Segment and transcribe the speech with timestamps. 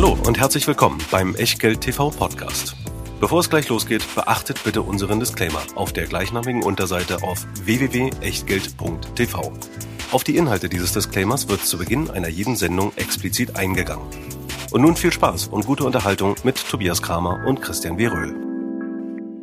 [0.00, 2.76] Hallo und herzlich willkommen beim Echtgeld TV Podcast.
[3.18, 9.52] Bevor es gleich losgeht, beachtet bitte unseren Disclaimer auf der gleichnamigen Unterseite auf www.echtgeld.tv.
[10.12, 14.06] Auf die Inhalte dieses Disclaimers wird zu Beginn einer jeden Sendung explizit eingegangen.
[14.70, 18.06] Und nun viel Spaß und gute Unterhaltung mit Tobias Kramer und Christian W.
[18.06, 18.36] Röhl.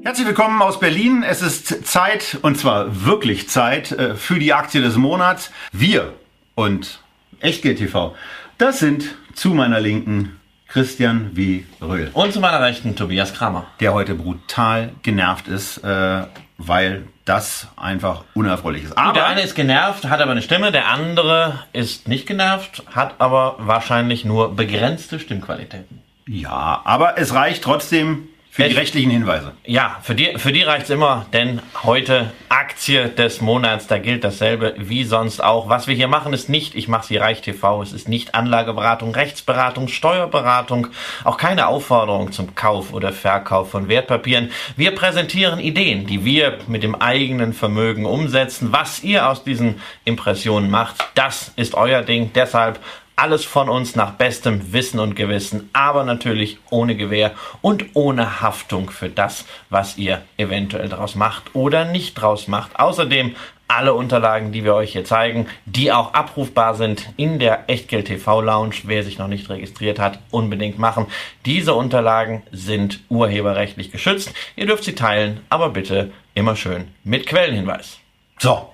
[0.05, 1.25] Herzlich willkommen aus Berlin.
[1.27, 5.51] Es ist Zeit, und zwar wirklich Zeit, äh, für die Aktie des Monats.
[5.73, 6.13] Wir
[6.55, 7.01] und
[7.41, 8.15] Echtgeld TV,
[8.57, 11.63] das sind zu meiner Linken Christian W.
[11.81, 12.09] Röhl.
[12.13, 13.65] Und zu meiner Rechten Tobias Kramer.
[13.79, 16.23] Der heute brutal genervt ist, äh,
[16.57, 18.97] weil das einfach unerfreulich ist.
[18.97, 23.15] Aber der eine ist genervt, hat aber eine Stimme, der andere ist nicht genervt, hat
[23.19, 26.01] aber wahrscheinlich nur begrenzte Stimmqualitäten.
[26.27, 29.51] Ja, aber es reicht trotzdem für die rechtlichen Hinweise.
[29.65, 34.75] Ja, für die, für die reicht's immer, denn heute Aktie des Monats, da gilt dasselbe
[34.77, 35.67] wie sonst auch.
[35.67, 39.13] Was wir hier machen, ist nicht, ich mache sie Reich TV, es ist nicht Anlageberatung,
[39.13, 40.87] Rechtsberatung, Steuerberatung,
[41.25, 44.51] auch keine Aufforderung zum Kauf oder Verkauf von Wertpapieren.
[44.77, 48.71] Wir präsentieren Ideen, die wir mit dem eigenen Vermögen umsetzen.
[48.71, 52.31] Was ihr aus diesen Impressionen macht, das ist euer Ding.
[52.33, 52.79] Deshalb
[53.15, 58.89] alles von uns nach bestem Wissen und Gewissen, aber natürlich ohne Gewähr und ohne Haftung
[58.89, 62.79] für das, was ihr eventuell daraus macht oder nicht draus macht.
[62.79, 63.35] Außerdem
[63.67, 68.41] alle Unterlagen, die wir euch hier zeigen, die auch abrufbar sind in der Echtgeld TV
[68.41, 68.75] Lounge.
[68.83, 71.07] Wer sich noch nicht registriert hat, unbedingt machen.
[71.45, 74.33] Diese Unterlagen sind urheberrechtlich geschützt.
[74.55, 77.97] Ihr dürft sie teilen, aber bitte immer schön mit Quellenhinweis.
[78.37, 78.69] So.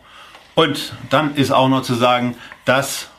[0.55, 3.10] Und dann ist auch noch zu sagen, dass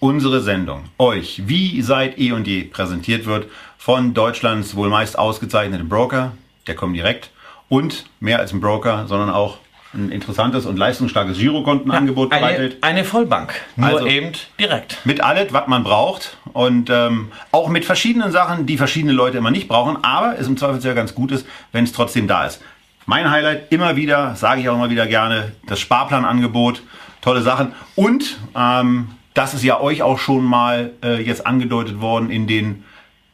[0.00, 3.46] unsere Sendung euch wie seit eh und je präsentiert wird
[3.76, 6.32] von Deutschlands wohl meist ausgezeichneten Broker,
[6.66, 7.30] der kommt direkt
[7.68, 9.58] und mehr als ein Broker, sondern auch
[9.94, 12.76] ein interessantes und leistungsstarkes Girokontenangebot ja, bereithält.
[12.82, 14.98] Eine, Vollbank, nur also eben direkt.
[15.04, 19.50] Mit allem, was man braucht und ähm, auch mit verschiedenen Sachen, die verschiedene Leute immer
[19.50, 22.60] nicht brauchen, aber es im Zweifelsfall ganz gut ist, wenn es trotzdem da ist.
[23.06, 26.82] Mein Highlight immer wieder, sage ich auch immer wieder gerne, das Sparplanangebot,
[27.22, 32.28] tolle Sachen und ähm, das ist ja euch auch schon mal äh, jetzt angedeutet worden
[32.28, 32.82] in den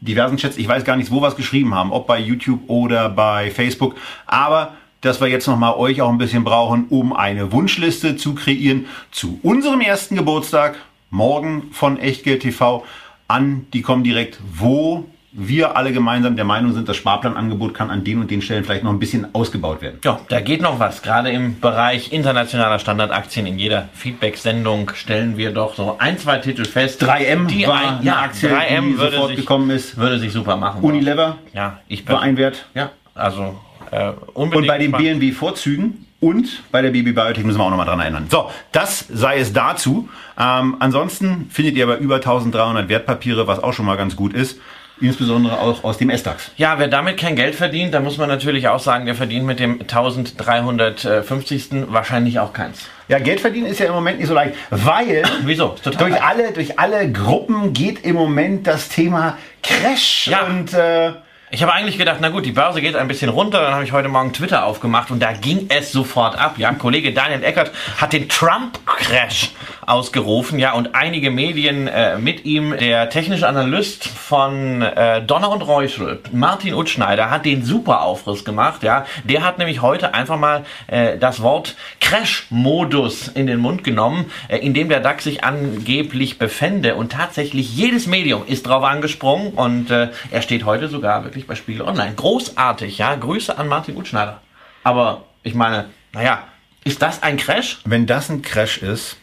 [0.02, 0.58] diversen Chats.
[0.58, 3.94] Ich weiß gar nicht, wo wir es geschrieben haben, ob bei YouTube oder bei Facebook.
[4.26, 8.84] Aber dass wir jetzt nochmal euch auch ein bisschen brauchen, um eine Wunschliste zu kreieren
[9.12, 10.76] zu unserem ersten Geburtstag,
[11.08, 12.84] morgen von Echtgeld TV
[13.26, 15.06] an die kommen direkt, wo
[15.36, 18.84] wir alle gemeinsam der Meinung sind, das Sparplanangebot kann an den und den Stellen vielleicht
[18.84, 19.98] noch ein bisschen ausgebaut werden.
[20.04, 21.02] Ja, da geht noch was.
[21.02, 26.64] Gerade im Bereich internationaler Standardaktien in jeder Feedback-Sendung stellen wir doch so ein, zwei Titel
[26.64, 27.02] fest.
[27.02, 29.96] 3M die war ein, ja, Aktie, 3M die würde sofort sich, gekommen ist.
[29.96, 30.82] Würde sich super machen.
[30.82, 32.66] Unilever ja, ich war ein Wert.
[32.74, 34.54] Ja, also äh, unbedingt.
[34.62, 38.26] Und bei den BNB-Vorzügen und bei der BB Biotech müssen wir auch nochmal dran erinnern.
[38.30, 40.08] So, das sei es dazu.
[40.38, 44.60] Ähm, ansonsten findet ihr aber über 1300 Wertpapiere, was auch schon mal ganz gut ist.
[45.00, 46.52] Insbesondere auch aus dem S-DAX.
[46.56, 49.58] Ja, wer damit kein Geld verdient, da muss man natürlich auch sagen, der verdient mit
[49.58, 51.88] dem 1350.
[51.88, 52.82] wahrscheinlich auch keins.
[53.08, 55.76] Ja, Geld verdienen ist ja im Moment nicht so leicht, weil Wieso?
[55.82, 60.46] Total durch alle durch alle Gruppen geht im Moment das Thema Crash ja.
[60.46, 61.12] und äh,
[61.54, 63.62] ich habe eigentlich gedacht, na gut, die Börse geht ein bisschen runter.
[63.62, 66.58] Dann habe ich heute Morgen Twitter aufgemacht und da ging es sofort ab.
[66.58, 69.52] Ja, Kollege Daniel Eckert hat den Trump-Crash
[69.86, 70.58] ausgerufen.
[70.58, 72.76] Ja, und einige Medien äh, mit ihm.
[72.76, 78.82] Der technische Analyst von äh, Donner und Reuschel, Martin Utschneider, hat den super Aufriss gemacht.
[78.82, 84.30] Ja, der hat nämlich heute einfach mal äh, das Wort Crash-Modus in den Mund genommen,
[84.48, 86.96] äh, in dem der DAX sich angeblich befände.
[86.96, 91.46] Und tatsächlich jedes Medium ist drauf angesprungen und äh, er steht heute sogar wirklich wirklich
[91.46, 92.14] bei Spiegel Online.
[92.14, 93.14] Großartig, ja.
[93.14, 94.40] Grüße an Martin Utschneider.
[94.82, 96.44] Aber ich meine, naja,
[96.84, 97.80] ist das ein Crash?
[97.84, 99.16] Wenn das ein Crash ist,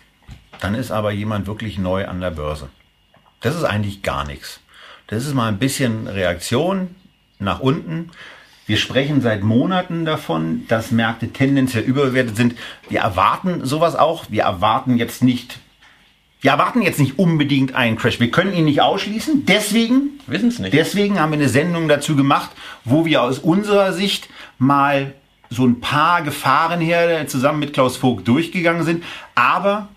[0.59, 2.69] dann ist aber jemand wirklich neu an der Börse.
[3.41, 4.59] Das ist eigentlich gar nichts.
[5.07, 6.95] Das ist mal ein bisschen Reaktion
[7.39, 8.11] nach unten.
[8.67, 12.55] Wir sprechen seit Monaten davon, dass Märkte tendenziell überbewertet sind.
[12.89, 14.25] Wir erwarten sowas auch.
[14.29, 15.59] Wir erwarten jetzt nicht
[16.41, 18.19] wir erwarten jetzt nicht unbedingt einen Crash.
[18.19, 19.46] Wir können ihn nicht ausschließen.
[19.46, 20.73] Deswegen, wissen es nicht.
[20.73, 22.49] Deswegen haben wir eine Sendung dazu gemacht,
[22.84, 24.28] wo wir aus unserer Sicht
[24.58, 25.14] mal
[25.52, 29.03] so ein paar Gefahrenherde zusammen mit Klaus Vogt durchgegangen sind.
[29.35, 29.90] Aber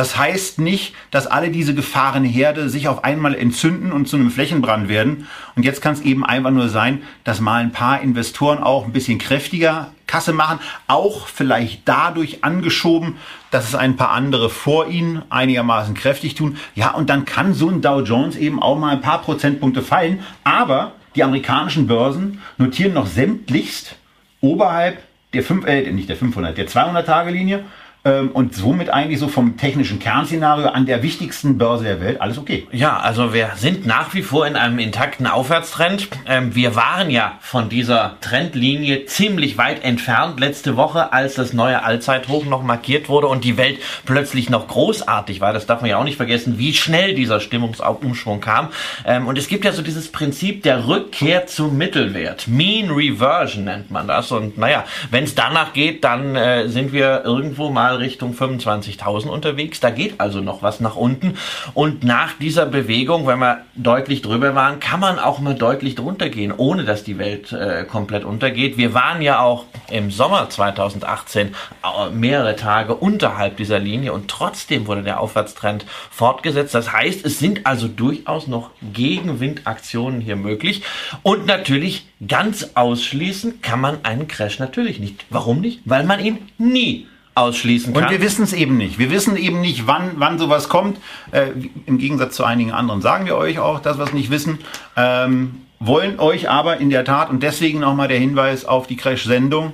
[0.00, 4.88] das heißt nicht, dass alle diese Gefahrenherde sich auf einmal entzünden und zu einem Flächenbrand
[4.88, 5.28] werden.
[5.56, 8.94] Und jetzt kann es eben einfach nur sein, dass mal ein paar Investoren auch ein
[8.94, 13.16] bisschen kräftiger Kasse machen, auch vielleicht dadurch angeschoben,
[13.50, 16.56] dass es ein paar andere vor ihnen einigermaßen kräftig tun.
[16.74, 20.20] Ja, und dann kann so ein Dow Jones eben auch mal ein paar Prozentpunkte fallen.
[20.44, 23.96] Aber die amerikanischen Börsen notieren noch sämtlichst
[24.40, 25.02] oberhalb
[25.34, 27.64] der 5, äh, nicht der 500, der 200 Tage Linie
[28.04, 32.38] ähm, und somit eigentlich so vom technischen Kernszenario an der wichtigsten Börse der Welt alles
[32.38, 32.66] okay.
[32.72, 36.08] Ja, also wir sind nach wie vor in einem intakten Aufwärtstrend.
[36.26, 41.82] Ähm, wir waren ja von dieser Trendlinie ziemlich weit entfernt letzte Woche, als das neue
[41.82, 45.52] Allzeithoch noch markiert wurde und die Welt plötzlich noch großartig war.
[45.52, 48.68] Das darf man ja auch nicht vergessen, wie schnell dieser Stimmungsumschwung kam.
[49.04, 52.48] Ähm, und es gibt ja so dieses Prinzip der Rückkehr zum Mittelwert.
[52.48, 54.32] Mean Reversion nennt man das.
[54.32, 59.28] Und naja, wenn es danach geht, dann äh, sind wir irgendwo mal mal Richtung 25.000
[59.28, 59.80] unterwegs.
[59.80, 61.36] Da geht also noch was nach unten.
[61.74, 66.28] Und nach dieser Bewegung, wenn wir deutlich drüber waren, kann man auch mal deutlich drunter
[66.28, 68.76] gehen, ohne dass die Welt äh, komplett untergeht.
[68.76, 74.86] Wir waren ja auch im Sommer 2018 äh, mehrere Tage unterhalb dieser Linie und trotzdem
[74.86, 76.74] wurde der Aufwärtstrend fortgesetzt.
[76.74, 80.82] Das heißt, es sind also durchaus noch Gegenwindaktionen hier möglich.
[81.22, 85.24] Und natürlich ganz ausschließen kann man einen Crash natürlich nicht.
[85.30, 85.80] Warum nicht?
[85.84, 88.04] Weil man ihn nie ausschließen kann.
[88.04, 88.98] Und wir wissen es eben nicht.
[88.98, 90.98] Wir wissen eben nicht, wann, wann sowas kommt.
[91.30, 91.48] Äh,
[91.86, 94.58] Im Gegensatz zu einigen anderen sagen wir euch auch, dass wir es nicht wissen.
[94.96, 99.72] Ähm, wollen euch aber in der Tat, und deswegen nochmal der Hinweis auf die Crash-Sendung,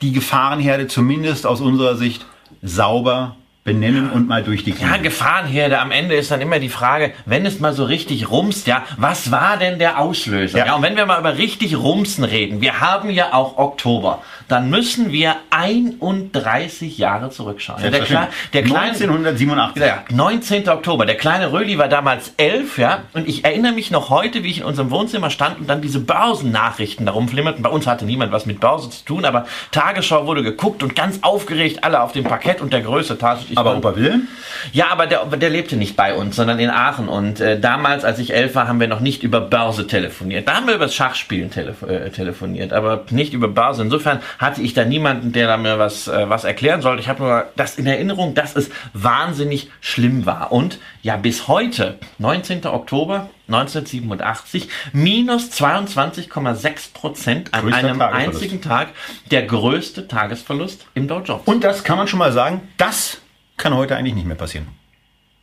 [0.00, 2.24] die Gefahrenherde zumindest aus unserer Sicht
[2.62, 4.96] sauber benennen und mal durchdeklinieren.
[4.96, 5.80] Ja, Gefahrenherde.
[5.80, 9.32] Am Ende ist dann immer die Frage, wenn es mal so richtig rumst, ja, was
[9.32, 10.58] war denn der Auslöser?
[10.58, 10.66] Ja.
[10.66, 14.70] ja, und wenn wir mal über richtig rumsen reden, wir haben ja auch Oktober, dann
[14.70, 17.82] müssen wir 31 Jahre zurückschauen.
[17.82, 19.82] Ja, der, Kle der kleine, 1987.
[19.82, 20.68] Ja, 19.
[20.68, 21.04] Oktober.
[21.04, 24.58] Der kleine Röli war damals elf, ja, und ich erinnere mich noch heute, wie ich
[24.58, 27.62] in unserem Wohnzimmer stand und dann diese Börsennachrichten darum flimmerten.
[27.62, 31.18] Bei uns hatte niemand was mit Börse zu tun, aber Tagesschau wurde geguckt und ganz
[31.22, 34.28] aufgeregt alle auf dem Parkett und der Größe tat ich aber Opa Wilhelm?
[34.72, 37.08] Ja, aber der, der lebte nicht bei uns, sondern in Aachen.
[37.08, 40.46] Und äh, damals, als ich elf war, haben wir noch nicht über Börse telefoniert.
[40.48, 43.82] Da haben wir über das Schachspielen telef äh, telefoniert, aber nicht über Börse.
[43.82, 47.00] Insofern hatte ich da niemanden, der da mir was, äh, was erklären sollte.
[47.00, 50.52] Ich habe nur das in Erinnerung, dass es wahnsinnig schlimm war.
[50.52, 52.66] Und ja, bis heute, 19.
[52.66, 58.88] Oktober 1987, minus 22,6 Prozent an Größter einem einzigen Tag,
[59.30, 61.42] der größte Tagesverlust im Dow Jones.
[61.44, 63.18] Und das kann man schon mal sagen, das
[63.56, 64.68] kann heute eigentlich nicht mehr passieren.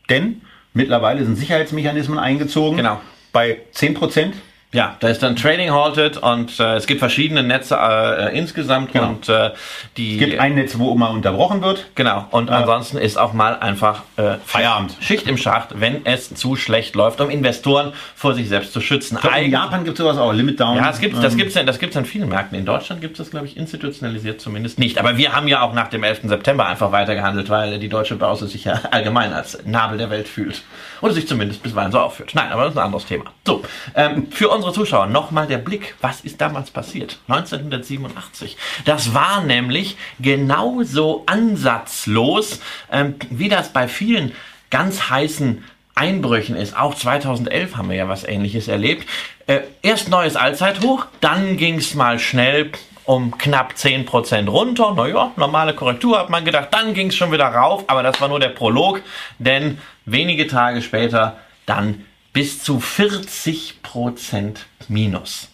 [0.10, 0.42] Denn
[0.74, 2.77] mittlerweile sind Sicherheitsmechanismen eingezogen.
[2.77, 3.01] Genau.
[3.31, 4.36] Bei 10 Prozent
[4.73, 9.09] ja, da ist dann Trading halted und äh, es gibt verschiedene Netze äh, insgesamt genau.
[9.09, 9.51] und äh,
[9.97, 10.15] die.
[10.15, 11.85] Es gibt ein Netz, wo immer unterbrochen wird.
[11.93, 12.25] Genau.
[12.31, 14.97] Und äh, ansonsten ist auch mal einfach äh, Feierabend.
[14.99, 19.19] Schicht im Schacht, wenn es zu schlecht läuft, um Investoren vor sich selbst zu schützen.
[19.21, 20.75] Glaub, in Japan gibt es sowas auch, Limit Down.
[20.75, 22.57] Ja, es gibt, das gibt es das gibt's an vielen Märkten.
[22.57, 24.97] In Deutschland gibt es das, glaube ich, institutionalisiert zumindest nicht.
[24.97, 26.21] Aber wir haben ja auch nach dem 11.
[26.23, 30.63] September einfach weitergehandelt, weil die deutsche Börse sich ja allgemein als Nabel der Welt fühlt.
[31.01, 32.31] Oder sich zumindest bisweilen so aufführt.
[32.34, 33.25] Nein, aber das ist ein anderes Thema.
[33.45, 33.63] So,
[33.95, 35.95] ähm, für unsere Zuschauer nochmal der Blick.
[36.01, 37.19] Was ist damals passiert?
[37.28, 38.57] 1987.
[38.86, 42.60] Das war nämlich genauso ansatzlos,
[42.92, 44.34] ähm, wie das bei vielen
[44.69, 45.63] ganz heißen
[45.95, 46.75] Einbrüchen ist.
[46.75, 49.07] Auch 2011 haben wir ja was Ähnliches erlebt.
[49.45, 52.72] Äh, erst neues Allzeithoch, dann ging es mal schnell
[53.05, 54.94] um knapp 10% runter.
[54.94, 56.69] Naja, normale Korrektur hat man gedacht.
[56.71, 59.01] Dann ging es schon wieder rauf, aber das war nur der Prolog,
[59.39, 64.57] denn wenige Tage später dann bis zu 40%
[64.88, 65.50] Minus.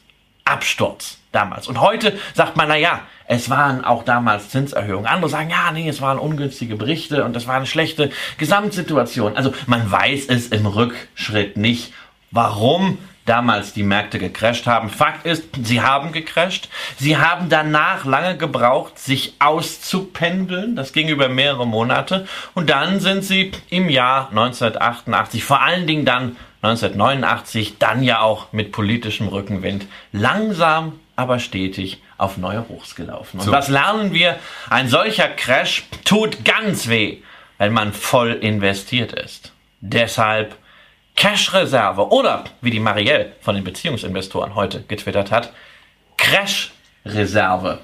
[0.45, 1.67] Absturz damals.
[1.67, 5.05] Und heute sagt man, na ja, es waren auch damals Zinserhöhungen.
[5.05, 8.09] Andere sagen, ja, nee, es waren ungünstige Berichte und es war eine schlechte
[8.39, 9.37] Gesamtsituation.
[9.37, 11.93] Also man weiß es im Rückschritt nicht,
[12.31, 12.97] warum
[13.29, 14.89] damals die Märkte gecrasht haben.
[14.89, 16.67] Fakt ist, sie haben gecrasht.
[16.97, 20.75] Sie haben danach lange gebraucht, sich auszupendeln.
[20.75, 22.27] Das ging über mehrere Monate.
[22.55, 28.51] Und dann sind sie im Jahr 1988, vor allen Dingen dann 1989, dann ja auch
[28.51, 33.39] mit politischem Rückenwind, langsam aber stetig auf neue Hochs gelaufen.
[33.39, 33.51] Und so.
[33.51, 34.37] was lernen wir?
[34.69, 37.19] Ein solcher Crash tut ganz weh,
[37.57, 39.51] wenn man voll investiert ist.
[39.81, 40.57] Deshalb
[41.19, 45.51] Cash-Reserve oder, wie die Marielle von den Beziehungsinvestoren heute getwittert hat,
[46.15, 47.79] Crash-Reserve.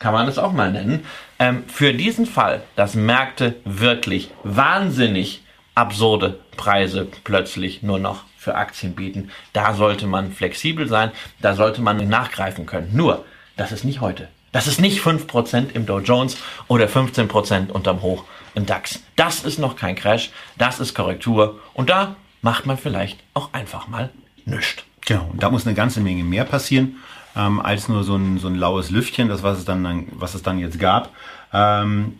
[0.00, 1.06] Kann man es auch mal nennen.
[1.38, 5.44] Ähm, für diesen Fall, dass Märkte wirklich wahnsinnig
[5.76, 11.82] absurde Preise plötzlich nur noch für Aktien bieten, da sollte man flexibel sein, da sollte
[11.82, 12.90] man nachgreifen können.
[12.92, 13.24] Nur,
[13.56, 14.26] das ist nicht heute.
[14.50, 16.36] Das ist nicht 5% im Dow Jones
[16.66, 18.24] oder 15% unterm Hoch
[18.56, 19.04] im DAX.
[19.14, 23.88] Das ist noch kein Crash, das ist Korrektur und da macht man vielleicht auch einfach
[23.88, 24.10] mal
[24.44, 24.84] nichts.
[25.06, 26.96] Genau, und da muss eine ganze Menge mehr passieren
[27.36, 30.42] ähm, als nur so ein, so ein laues Lüftchen, das was es dann, was es
[30.42, 31.10] dann jetzt gab.
[31.52, 32.18] Ähm,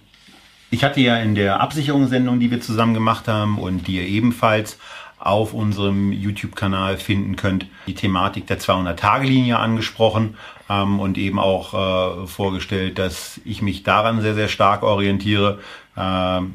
[0.71, 4.79] ich hatte ja in der Absicherungssendung, die wir zusammen gemacht haben und die ihr ebenfalls
[5.19, 10.37] auf unserem YouTube-Kanal finden könnt, die Thematik der 200-Tage-Linie angesprochen.
[10.69, 15.61] ähm, und eben auch äh, vorgestellt, dass ich mich daran sehr, sehr stark orientiere.
[15.97, 16.55] Ähm,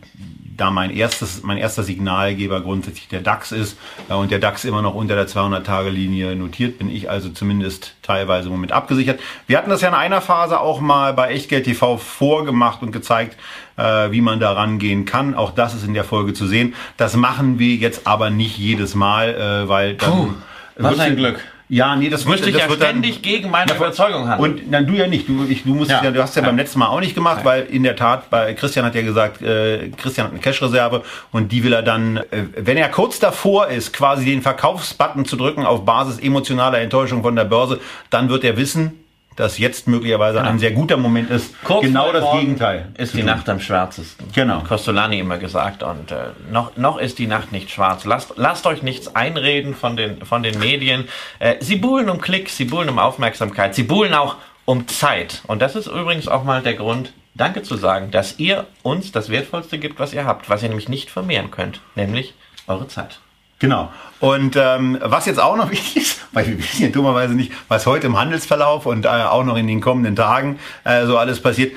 [0.57, 3.77] da mein erstes, mein erster Signalgeber grundsätzlich der DAX ist
[4.09, 8.47] äh, und der DAX immer noch unter der 200-Tage-Linie notiert, bin ich also zumindest teilweise
[8.47, 9.19] im Moment abgesichert.
[9.45, 13.37] Wir hatten das ja in einer Phase auch mal bei Echtgeld TV vorgemacht und gezeigt,
[13.77, 15.35] äh, wie man da rangehen kann.
[15.35, 16.73] Auch das ist in der Folge zu sehen.
[16.97, 20.11] Das machen wir jetzt aber nicht jedes Mal, äh, weil dann...
[20.11, 20.33] Puh,
[20.77, 21.39] was ein Glück.
[21.69, 24.53] Ja, nee, das müsste ich das ja ständig dann, gegen meine Überzeugung handeln.
[24.53, 25.27] Und dann du ja nicht.
[25.27, 26.01] Du, ich, du musst Ja.
[26.01, 26.11] ja.
[26.11, 26.47] du hast ja, Ja.
[26.47, 27.45] beim letzten Mal auch nicht gemacht, Nein.
[27.45, 31.51] weil in der Tat, bei Christian hat ja gesagt, äh, Christian hat eine Cash-Reserve und
[31.51, 35.65] die will er dann, äh, wenn er kurz davor ist, quasi den Verkaufsbutton zu drücken
[35.65, 37.81] auf Basis emotionaler Enttäuschung von der Börse,
[38.11, 38.93] dann wird er wissen,
[39.37, 41.53] dass jetzt möglicherweise ein sehr guter Moment ist.
[41.63, 42.89] Kurz genau das Gegenteil.
[42.97, 43.27] Ist die tun.
[43.27, 44.27] Nacht am schwärzesten.
[44.33, 44.61] Genau.
[44.61, 45.83] Costolani immer gesagt.
[45.83, 48.03] Und äh, noch, noch ist die Nacht nicht schwarz.
[48.03, 51.07] Lasst, lasst euch nichts einreden von den, von den Medien.
[51.39, 55.43] Äh, sie buhlen um Klicks, sie buhlen um Aufmerksamkeit, sie buhlen auch um Zeit.
[55.45, 59.29] Und das ist übrigens auch mal der Grund, Danke zu sagen, dass ihr uns das
[59.29, 62.33] Wertvollste gibt, was ihr habt, was ihr nämlich nicht vermehren könnt, nämlich
[62.65, 63.19] eure Zeit.
[63.59, 63.91] Genau.
[64.19, 67.85] Und ähm, was jetzt auch noch wichtig ist, weil wir wissen ja dummerweise nicht, was
[67.85, 71.73] heute im Handelsverlauf und äh, auch noch in den kommenden Tagen äh, so alles passiert.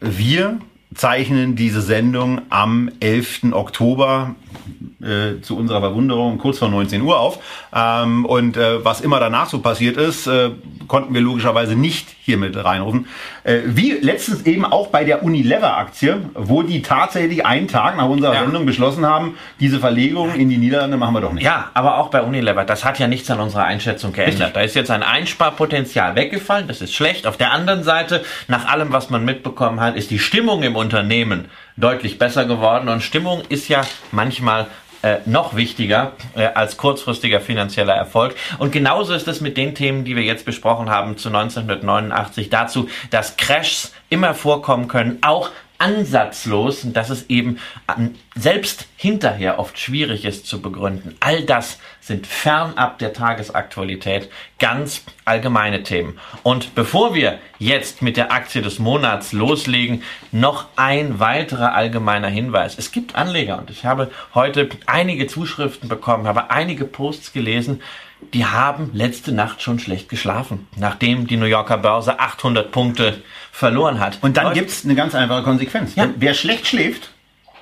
[0.00, 0.58] Wir
[0.94, 3.52] zeichnen diese Sendung am 11.
[3.52, 4.34] Oktober
[5.02, 7.38] äh, zu unserer Verwunderung kurz vor 19 Uhr auf.
[7.74, 10.50] Ähm, und äh, was immer danach so passiert ist, äh,
[10.88, 13.06] konnten wir logischerweise nicht hier mit reinrufen.
[13.44, 18.34] Äh, wie letztens eben auch bei der Unilever-Aktie, wo die tatsächlich einen Tag nach unserer
[18.34, 18.40] Ja.
[18.42, 21.44] Sendung beschlossen haben, diese Verlegung in die Niederlande machen wir doch nicht.
[21.44, 24.54] Ja, aber auch bei Unilever, das hat ja nichts an unserer Einschätzung geändert.
[24.54, 27.26] Da ist jetzt ein Einsparpotenzial weggefallen, das ist schlecht.
[27.26, 31.46] Auf der anderen Seite, nach allem, was man mitbekommen hat, ist die Stimmung im Unternehmen
[31.80, 32.88] deutlich besser geworden.
[32.88, 33.82] Und Stimmung ist ja
[34.12, 34.66] manchmal
[35.02, 38.34] äh, noch wichtiger äh, als kurzfristiger finanzieller Erfolg.
[38.58, 42.88] Und genauso ist es mit den Themen, die wir jetzt besprochen haben zu 1989 dazu,
[43.10, 47.58] dass Crashs immer vorkommen können, auch ansatzlos und dass es eben
[48.34, 51.16] selbst hinterher oft schwierig ist zu begründen.
[51.20, 56.18] All das sind fernab der Tagesaktualität ganz allgemeine Themen.
[56.42, 60.02] Und bevor wir jetzt mit der Aktie des Monats loslegen,
[60.32, 62.76] noch ein weiterer allgemeiner Hinweis.
[62.78, 67.82] Es gibt Anleger und ich habe heute einige Zuschriften bekommen, habe einige Posts gelesen,
[68.34, 73.98] die haben letzte Nacht schon schlecht geschlafen, nachdem die New Yorker Börse 800 Punkte verloren
[73.98, 74.18] hat.
[74.20, 75.94] Und dann Leute, gibt's eine ganz einfache Konsequenz.
[75.96, 76.08] Ja.
[76.16, 77.10] Wer schlecht schläft,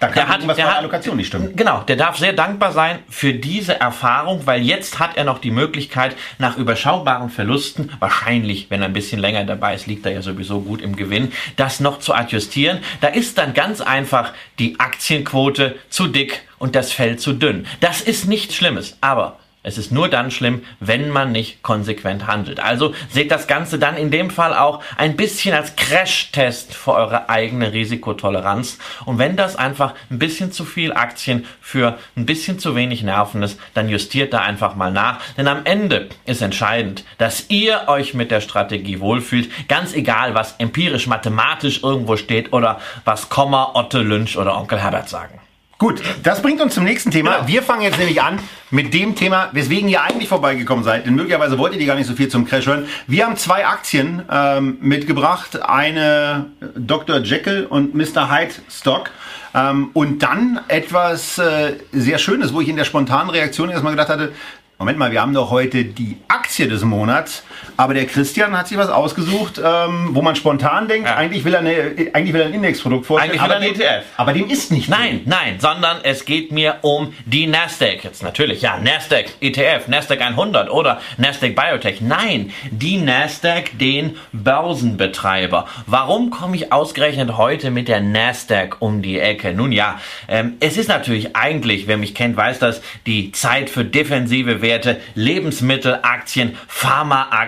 [0.01, 1.55] da kann Der hat- der bei der hat- Allokation nicht stimmen.
[1.57, 5.51] Genau, der darf sehr dankbar sein für diese Erfahrung, weil jetzt hat er noch die
[5.51, 10.23] Möglichkeit, nach überschaubaren Verlusten, wahrscheinlich, wenn er ein bisschen länger dabei ist, liegt er ja
[10.23, 12.79] sowieso gut im Gewinn, das noch zu adjustieren.
[13.01, 17.67] Da ist dann ganz einfach die Aktienquote zu dick und das Fell zu dünn.
[17.81, 22.59] Das ist nichts Schlimmes, aber es ist nur dann schlimm, wenn man nicht konsequent handelt.
[22.59, 27.29] Also seht das Ganze dann in dem Fall auch ein bisschen als Crash-Test für eure
[27.29, 28.79] eigene Risikotoleranz.
[29.05, 33.43] Und wenn das einfach ein bisschen zu viel Aktien für ein bisschen zu wenig Nerven
[33.43, 35.21] ist, dann justiert da einfach mal nach.
[35.37, 39.51] Denn am Ende ist entscheidend, dass ihr euch mit der Strategie wohlfühlt.
[39.69, 45.11] Ganz egal, was empirisch, mathematisch irgendwo steht oder was Komma, Otto Lynch oder Onkel Herbert
[45.11, 45.39] sagen.
[45.79, 47.37] Gut, das bringt uns zum nächsten Thema.
[47.37, 47.47] Genau.
[47.47, 48.41] Wir fangen jetzt nämlich an
[48.73, 51.07] mit dem Thema, weswegen ihr eigentlich vorbeigekommen seid.
[51.07, 52.89] Denn möglicherweise wolltet ihr gar nicht so viel zum Crash hören.
[53.07, 55.63] Wir haben zwei Aktien ähm, mitgebracht.
[55.63, 57.19] Eine Dr.
[57.19, 58.29] Jekyll und Mr.
[58.29, 59.11] Hyde Stock.
[59.55, 64.09] Ähm, und dann etwas äh, sehr Schönes, wo ich in der spontanen Reaktion erstmal gedacht
[64.09, 64.33] hatte,
[64.81, 67.43] Moment mal, wir haben doch heute die Aktie des Monats,
[67.77, 71.17] aber der Christian hat sich was ausgesucht, ähm, wo man spontan denkt, Ja.
[71.17, 71.71] eigentlich, will er eine,
[72.13, 73.39] eigentlich will er ein Indexprodukt vorstellen.
[73.41, 74.05] Aber er dem- ETF.
[74.17, 74.93] Aber dem ist nicht so.
[74.95, 78.05] Nein, nein, sondern es geht mir um die Nasdaq.
[78.05, 82.01] Jetzt natürlich, ja, Nasdaq ETF, Nasdaq 100 oder Nasdaq Biotech.
[82.01, 85.67] Nein, die Nasdaq, den Börsenbetreiber.
[85.87, 89.53] Warum komme ich ausgerechnet heute mit der Nasdaq um die Ecke?
[89.55, 93.85] Nun ja, ähm, es ist natürlich eigentlich, wer mich kennt, weiß das, die Zeit für
[93.85, 97.48] defensive Werte, Lebensmittelaktien, Pharmaaktien.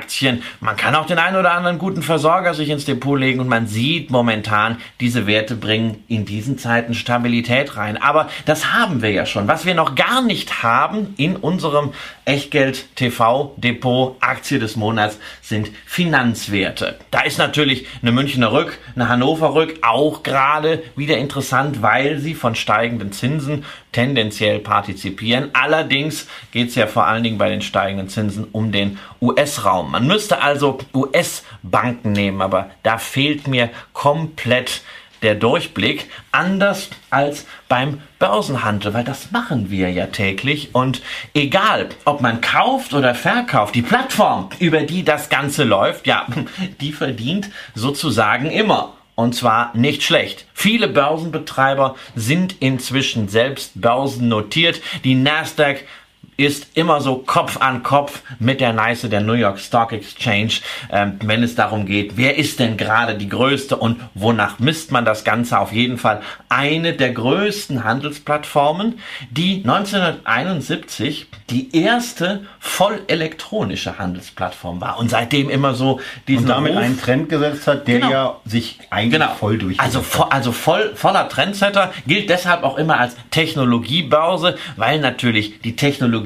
[0.60, 3.66] Man kann auch den einen oder anderen guten Versorger sich ins Depot legen und man
[3.66, 8.00] sieht momentan, diese Werte bringen in diesen Zeiten Stabilität rein.
[8.00, 9.48] Aber das haben wir ja schon.
[9.48, 11.92] Was wir noch gar nicht haben in unserem
[12.24, 16.98] Echtgeld TV Depot Aktie des Monats sind Finanzwerte.
[17.10, 22.34] Da ist natürlich eine Münchner Rück, eine Hannover Rück auch gerade wieder interessant, weil sie
[22.34, 25.50] von steigenden Zinsen tendenziell partizipieren.
[25.52, 29.90] Allerdings geht es ja vor allen Dingen bei den steigenden Zinsen um den US-Raum.
[29.90, 34.82] Man müsste also US-Banken nehmen, aber da fehlt mir komplett
[35.22, 41.02] der Durchblick, anders als beim Börsenhandel, weil das machen wir ja täglich und
[41.34, 46.26] egal, ob man kauft oder verkauft, die Plattform, über die das Ganze läuft, ja,
[46.80, 48.94] die verdient sozusagen immer.
[49.20, 50.46] Und zwar nicht schlecht.
[50.54, 54.80] Viele Börsenbetreiber sind inzwischen selbst börsennotiert.
[55.04, 55.84] Die Nasdaq
[56.40, 60.54] ist immer so Kopf an Kopf mit der Nice der New York Stock Exchange,
[60.90, 65.04] ähm, wenn es darum geht, wer ist denn gerade die größte und wonach misst man
[65.04, 65.58] das Ganze?
[65.58, 68.98] Auf jeden Fall eine der größten Handelsplattformen,
[69.30, 76.72] die 1971 die erste voll elektronische Handelsplattform war und seitdem immer so diesen und damit
[76.72, 78.10] Ruf, einen Trend gesetzt hat, der Genau.
[78.10, 79.34] ja sich eigentlich Genau.
[79.34, 79.78] voll durch.
[79.80, 85.76] Also, vo also voll, voller Trendsetter gilt deshalb auch immer als Technologiebörse, weil natürlich die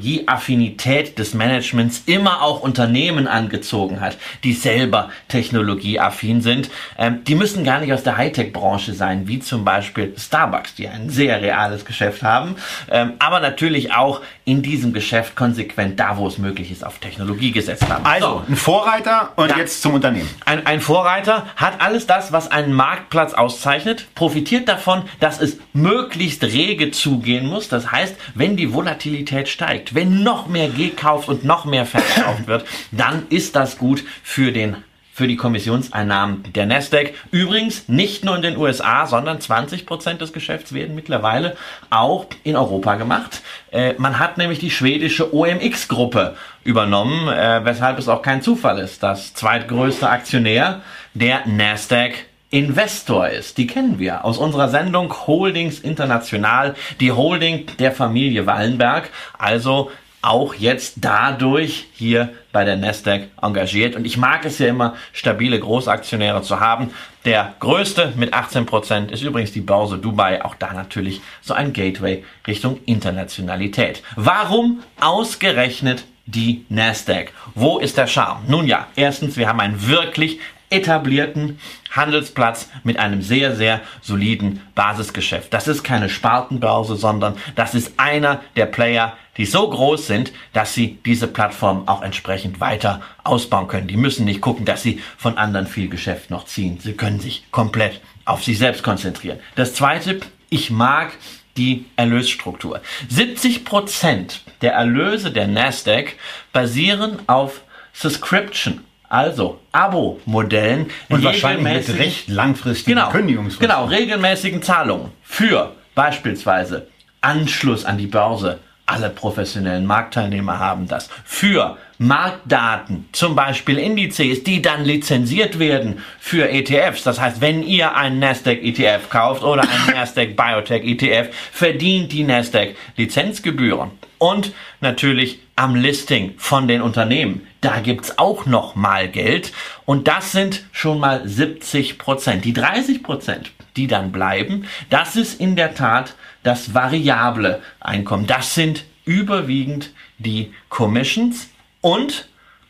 [0.04, 6.70] Technologieaffinität des Managements immer auch Unternehmen angezogen hat, die selber technologieaffin sind.
[6.99, 11.08] Ähm, die müssen gar nicht aus der Hightech-Branche sein, wie zum Beispiel Starbucks, die ein
[11.11, 12.56] sehr reales Geschäft haben,
[12.90, 17.52] ähm, aber natürlich auch in diesem Geschäft konsequent da, wo es möglich ist, auf Technologie
[17.52, 18.04] gesetzt haben.
[18.04, 18.42] also So.
[18.49, 19.58] ein Vorreiter und Ja.
[19.58, 20.28] jetzt zum Unternehmen.
[20.44, 26.42] Ein, ein Vorreiter hat alles das, was einen Marktplatz auszeichnet, profitiert davon, dass es möglichst
[26.44, 27.68] rege zugehen muss.
[27.68, 32.64] Das heißt, wenn die Volatilität steigt, wenn noch mehr gekauft und noch mehr verkauft wird,
[32.90, 34.76] dann ist das gut für den
[35.14, 37.14] für die Kommissionseinnahmen der Nasdaq.
[37.30, 41.56] Übrigens nicht nur in den USA, sondern 20 Prozent des Geschäfts werden mittlerweile
[41.88, 43.40] auch in Europa gemacht.
[43.70, 49.04] Äh, man hat nämlich die schwedische OMX-Gruppe übernommen, äh, weshalb es auch kein Zufall ist,
[49.04, 50.80] dass zweitgrößter Aktionär
[51.14, 52.14] der Nasdaq
[52.54, 53.58] Investor ist.
[53.58, 59.11] Die kennen wir aus unserer Sendung Holdings International, die Holding der Familie Wallenberg.
[59.37, 59.90] Also
[60.23, 63.96] auch jetzt dadurch hier bei der Nasdaq engagiert.
[63.96, 66.92] Und ich mag es ja immer, stabile Großaktionäre zu haben.
[67.25, 70.44] Der größte mit 18% ist übrigens die Börse Dubai.
[70.44, 74.04] Auch da natürlich so ein Gateway Richtung Internationalität.
[74.14, 77.32] Warum ausgerechnet die Nasdaq?
[77.56, 78.44] Wo ist der Charme?
[78.46, 80.38] Nun ja, erstens, wir haben einen wirklich
[80.70, 81.58] etablierten
[81.96, 85.52] Handelsplatz mit einem sehr, sehr soliden Basisgeschäft.
[85.52, 90.74] Das ist keine Spartenbörse, sondern das ist einer der Player, die so groß sind, dass
[90.74, 93.88] sie diese Plattform auch entsprechend weiter ausbauen können.
[93.88, 96.78] Die müssen nicht gucken, dass sie von anderen viel Geschäft noch ziehen.
[96.80, 99.38] Sie können sich komplett auf sich selbst konzentrieren.
[99.54, 101.12] Das zweite, ich mag
[101.56, 102.80] die Erlösstruktur.
[103.08, 106.14] 70 Prozent der Erlöse der Nasdaq
[106.52, 113.69] basieren auf Subscription, also Abo-Modellen Und wahrscheinlich mit recht langfristigen genau, Kündigungsfristen.
[113.69, 116.88] Genau, regelmäßigen Zahlungen für beispielsweise
[117.21, 118.60] Anschluss an die Börse.
[118.86, 121.08] Alle professionellen Marktteilnehmer haben das.
[121.25, 127.04] Für Marktdaten, zum Beispiel Indizes, die dann lizenziert werden für ETFs.
[127.04, 132.25] Das heißt, wenn ihr einen Nasdaq ETF kauft oder einen Nasdaq Biotech ETF, verdient die
[132.25, 133.93] Nasdaq Lizenzgebühren.
[134.19, 137.47] Und natürlich am Listing von den Unternehmen.
[137.61, 139.52] Da gibt's auch noch mal Geld.
[139.85, 142.45] Und das sind schon mal 70 Prozent.
[142.45, 148.26] Die 30 Prozent, die dann bleiben, das ist in der Tat das variable Einkommen.
[148.26, 151.49] Das sind überwiegend die Commissions
[151.84, 152.28] und,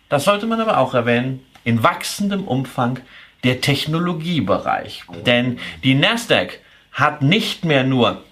[0.09, 2.98] das sollte man aber auch erwähnen, in wachsendem Umfang
[3.44, 5.05] der Technologiebereich.
[5.24, 6.59] Denn die Nasdaq
[6.90, 8.24] hat nicht mehr nur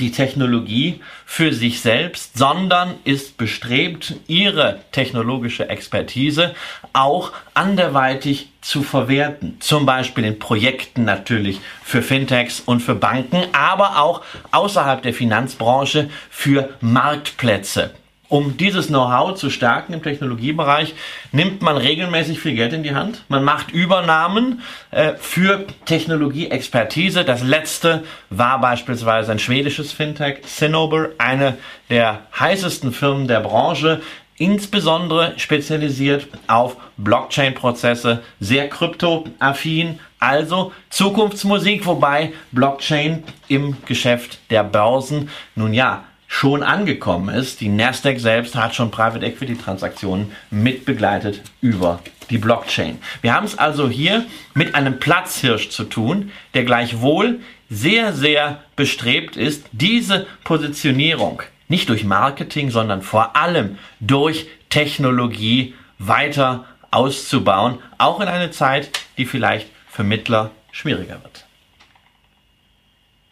[0.00, 6.54] die Technologie für sich selbst, sondern ist bestrebt, ihre technologische Expertise
[6.94, 9.58] auch anderweitig zu verwerten.
[9.60, 16.08] Zum Beispiel in Projekten natürlich für Fintechs und für Banken, aber auch außerhalb der Finanzbranche
[16.30, 17.94] für Marktplätze.
[18.28, 20.94] Um dieses Know-how zu stärken im Technologiebereich,
[21.30, 23.22] nimmt man regelmäßig viel Geld in die Hand.
[23.28, 27.24] Man macht Übernahmen äh, für Technologieexpertise.
[27.24, 31.58] Das letzte war beispielsweise ein schwedisches Fintech, Cinnober, eine
[31.90, 34.00] der heißesten Firmen der Branche,
[34.38, 45.74] insbesondere spezialisiert auf Blockchain-Prozesse, sehr kryptoaffin, also Zukunftsmusik, wobei Blockchain im Geschäft der Börsen nun
[45.74, 46.04] ja
[46.34, 47.60] schon angekommen ist.
[47.60, 52.98] Die Nasdaq selbst hat schon Private Equity Transaktionen mit begleitet über die Blockchain.
[53.22, 57.38] Wir haben es also hier mit einem Platzhirsch zu tun, der gleichwohl
[57.70, 66.64] sehr, sehr bestrebt ist, diese Positionierung nicht durch Marketing, sondern vor allem durch Technologie weiter
[66.90, 71.43] auszubauen, auch in eine Zeit, die vielleicht für Mittler schwieriger wird.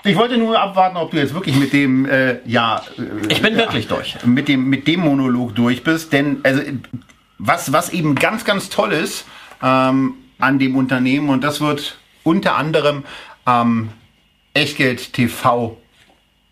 [0.05, 3.57] Ich wollte nur abwarten, ob du jetzt wirklich mit dem, äh, ja, äh, Ich bin
[3.57, 4.17] wirklich durch.
[4.25, 6.61] mit dem, mit dem Monolog durch bist, denn also
[7.39, 9.27] was, was eben ganz, ganz toll ist
[9.63, 13.05] ähm, an dem Unternehmen und das wird unter anderem
[13.45, 13.91] am
[14.55, 15.77] Echtgeld TV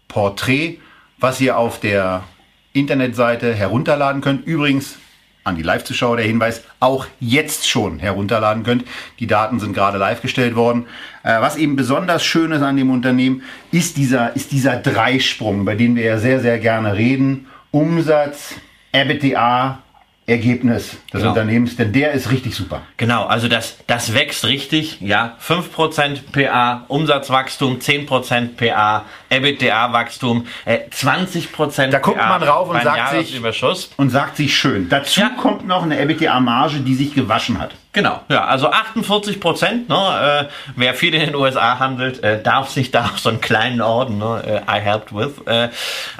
[0.09, 0.79] Porträt,
[1.19, 2.25] was ihr auf der
[2.73, 4.47] Internetseite herunterladen könnt.
[4.47, 4.97] Übrigens
[5.44, 8.85] an die Live-Zuschauer der Hinweis, auch jetzt schon herunterladen könnt.
[9.18, 10.87] Die Daten sind gerade live gestellt worden.
[11.22, 15.74] Äh, was eben besonders schön ist an dem Unternehmen, ist dieser, ist dieser Dreisprung, bei
[15.74, 17.46] dem wir ja sehr, sehr gerne reden.
[17.70, 18.55] Umsatz,
[18.92, 19.83] EBITDA,
[20.31, 21.29] Ergebnis des Genau.
[21.31, 22.83] Unternehmens, denn der ist richtig super.
[22.97, 24.99] Genau, also das, das wächst richtig.
[25.01, 32.83] Ja, 5% PA, Umsatzwachstum, 10% PA, EBITDA-Wachstum, äh, 20% Da guckt PA man rauf und
[32.83, 33.40] sagt sich-.
[33.97, 34.88] Und sagt sich schön.
[34.88, 35.31] Dazu Ja.
[35.31, 37.75] kommt noch eine EBITDA-Marge, die sich gewaschen hat.
[37.92, 39.88] Genau, ja, also 48 Prozent.
[39.88, 43.40] Ne, äh, wer viel in den USA handelt, äh, darf sich da auf so einen
[43.40, 45.70] kleinen Orden, ne, äh, I helped with, äh,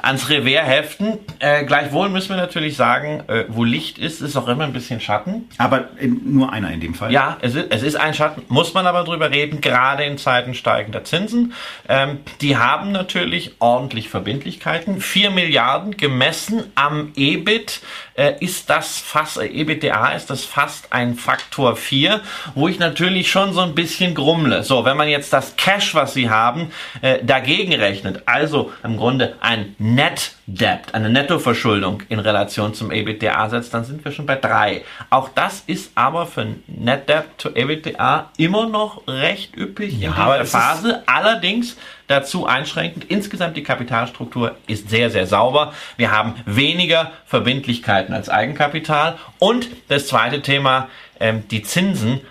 [0.01, 1.17] ans Revers heften.
[1.39, 4.99] Äh, gleichwohl müssen wir natürlich sagen, äh, wo Licht ist, ist auch immer ein bisschen
[4.99, 5.47] Schatten.
[5.57, 7.09] Aber nur einer in dem Fall.
[7.09, 10.53] Ja, es ist, es ist ein Schatten, muss man aber drüber reden, gerade in Zeiten
[10.53, 11.53] steigender Zinsen.
[11.87, 14.99] Ähm, die haben natürlich ordentlich Verbindlichkeiten.
[14.99, 17.79] 4 Milliarden gemessen am EBIT
[18.15, 22.21] äh, ist das fast, äh, EBITDA ist das fast ein Faktor 4,
[22.55, 24.63] wo ich natürlich schon so ein bisschen grummle.
[24.63, 26.71] So, wenn man jetzt das Cash, was sie haben,
[27.01, 33.49] äh, dagegen rechnet, also im Grunde ein Net Debt, eine Nettoverschuldung in Relation zum EBITDA
[33.49, 34.83] setzt, dann sind wir schon bei drei.
[35.09, 40.13] Auch das ist aber für Net Debt to EBITDA immer noch recht üppig Ja, in
[40.15, 41.03] aber dieser Phase.
[41.05, 41.77] Allerdings
[42.11, 45.73] dazu einschränkend, insgesamt die Kapitalstruktur ist sehr, sehr sauber.
[45.97, 49.17] Wir haben weniger Verbindlichkeiten als Eigenkapital.
[49.39, 52.21] Und das zweite Thema, ähm, die Zinsen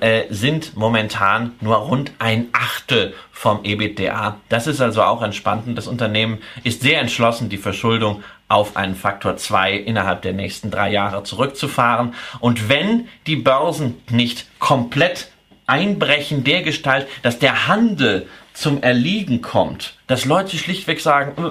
[0.00, 4.38] äh, sind momentan nur rund ein Achtel vom EBITDA.
[4.48, 5.66] Das ist also auch entspannt.
[5.66, 10.70] Und Das Unternehmen ist sehr entschlossen, die Verschuldung auf einen Faktor 2 innerhalb der nächsten
[10.70, 12.14] drei Jahre zurückzufahren.
[12.40, 15.30] Und wenn die Börsen nicht komplett
[15.66, 21.50] einbrechen der Gestalt, dass der Handel zum Erliegen kommt, dass Leute schlichtweg sagen, "Äh,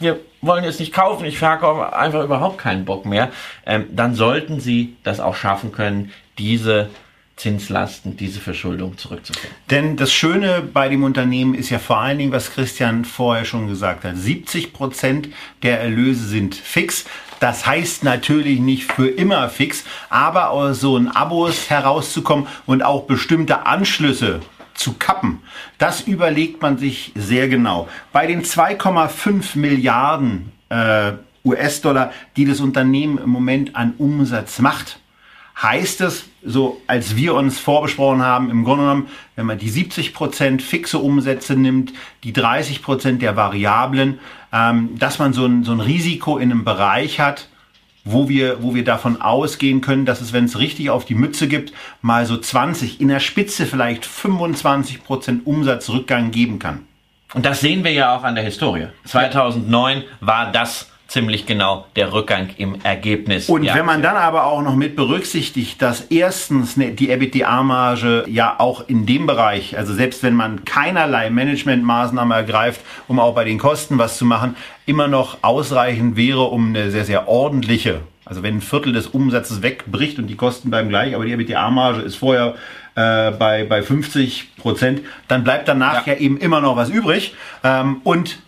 [0.00, 3.30] wir wollen jetzt nicht kaufen, ich verkaufe einfach überhaupt keinen Bock mehr,
[3.66, 6.88] ähm, dann sollten sie das auch schaffen können, diese
[7.36, 9.54] Zinslasten, diese Verschuldung zurückzuführen.
[9.70, 13.68] Denn das Schöne bei dem Unternehmen ist ja vor allen Dingen, was Christian vorher schon
[13.68, 14.16] gesagt hat.
[14.16, 15.28] 70 Prozent
[15.62, 17.04] der Erlöse sind fix.
[17.38, 23.02] Das heißt natürlich nicht für immer fix, aber aus so ein Abos herauszukommen und auch
[23.02, 24.40] bestimmte Anschlüsse
[24.76, 25.40] zu kappen,
[25.78, 27.88] das überlegt man sich sehr genau.
[28.12, 31.12] Bei den 2,5 Milliarden äh,
[31.44, 34.98] US-Dollar, die das Unternehmen im Moment an Umsatz macht,
[35.60, 40.60] heißt es, so als wir uns vorbesprochen haben, im Grunde genommen, wenn man die 70%
[40.60, 41.92] fixe Umsätze nimmt,
[42.24, 44.18] die 30% der Variablen,
[44.52, 47.48] ähm, dass man so ein, so ein Risiko in einem Bereich hat,
[48.06, 51.48] wo wir, wo wir davon ausgehen können, dass es, wenn es richtig auf die Mütze
[51.48, 56.86] gibt, mal so 20, in der Spitze vielleicht 25% Umsatzrückgang geben kann.
[57.34, 58.86] Und das sehen wir ja auch an der Historie.
[59.04, 63.48] 2009 war das ziemlich genau der Rückgang im Ergebnis.
[63.48, 63.74] Und Ja.
[63.76, 68.88] wenn man dann aber auch noch mit berücksichtigt, dass erstens ne, die EBITDA-Marge ja auch
[68.88, 73.98] in dem Bereich, also selbst wenn man keinerlei Managementmaßnahmen ergreift, um auch bei den Kosten
[73.98, 78.60] was zu machen, immer noch ausreichend wäre, um eine sehr, sehr ordentliche, also wenn ein
[78.60, 82.56] Viertel des Umsatzes wegbricht und die Kosten bleiben gleich, aber die EBITDA-Marge ist vorher
[82.96, 86.14] äh, bei, bei 50 Prozent, dann bleibt danach ja.
[86.14, 86.18] Ja.
[86.18, 87.34] eben immer noch was übrig.
[87.62, 88.38] Ähm, und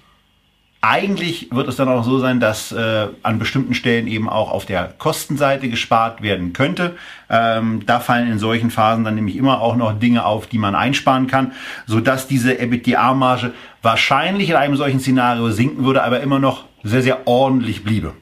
[0.80, 4.64] eigentlich wird es dann auch so sein, dass äh, an bestimmten Stellen eben auch auf
[4.64, 6.96] der Kostenseite gespart werden könnte.
[7.28, 10.76] Ähm, da fallen in solchen Phasen dann nämlich immer auch noch Dinge auf, die man
[10.76, 11.52] einsparen kann,
[11.86, 17.26] sodass diese EBITDA-Marge wahrscheinlich in einem solchen Szenario sinken würde, aber immer noch sehr, sehr
[17.26, 18.14] ordentlich bliebe.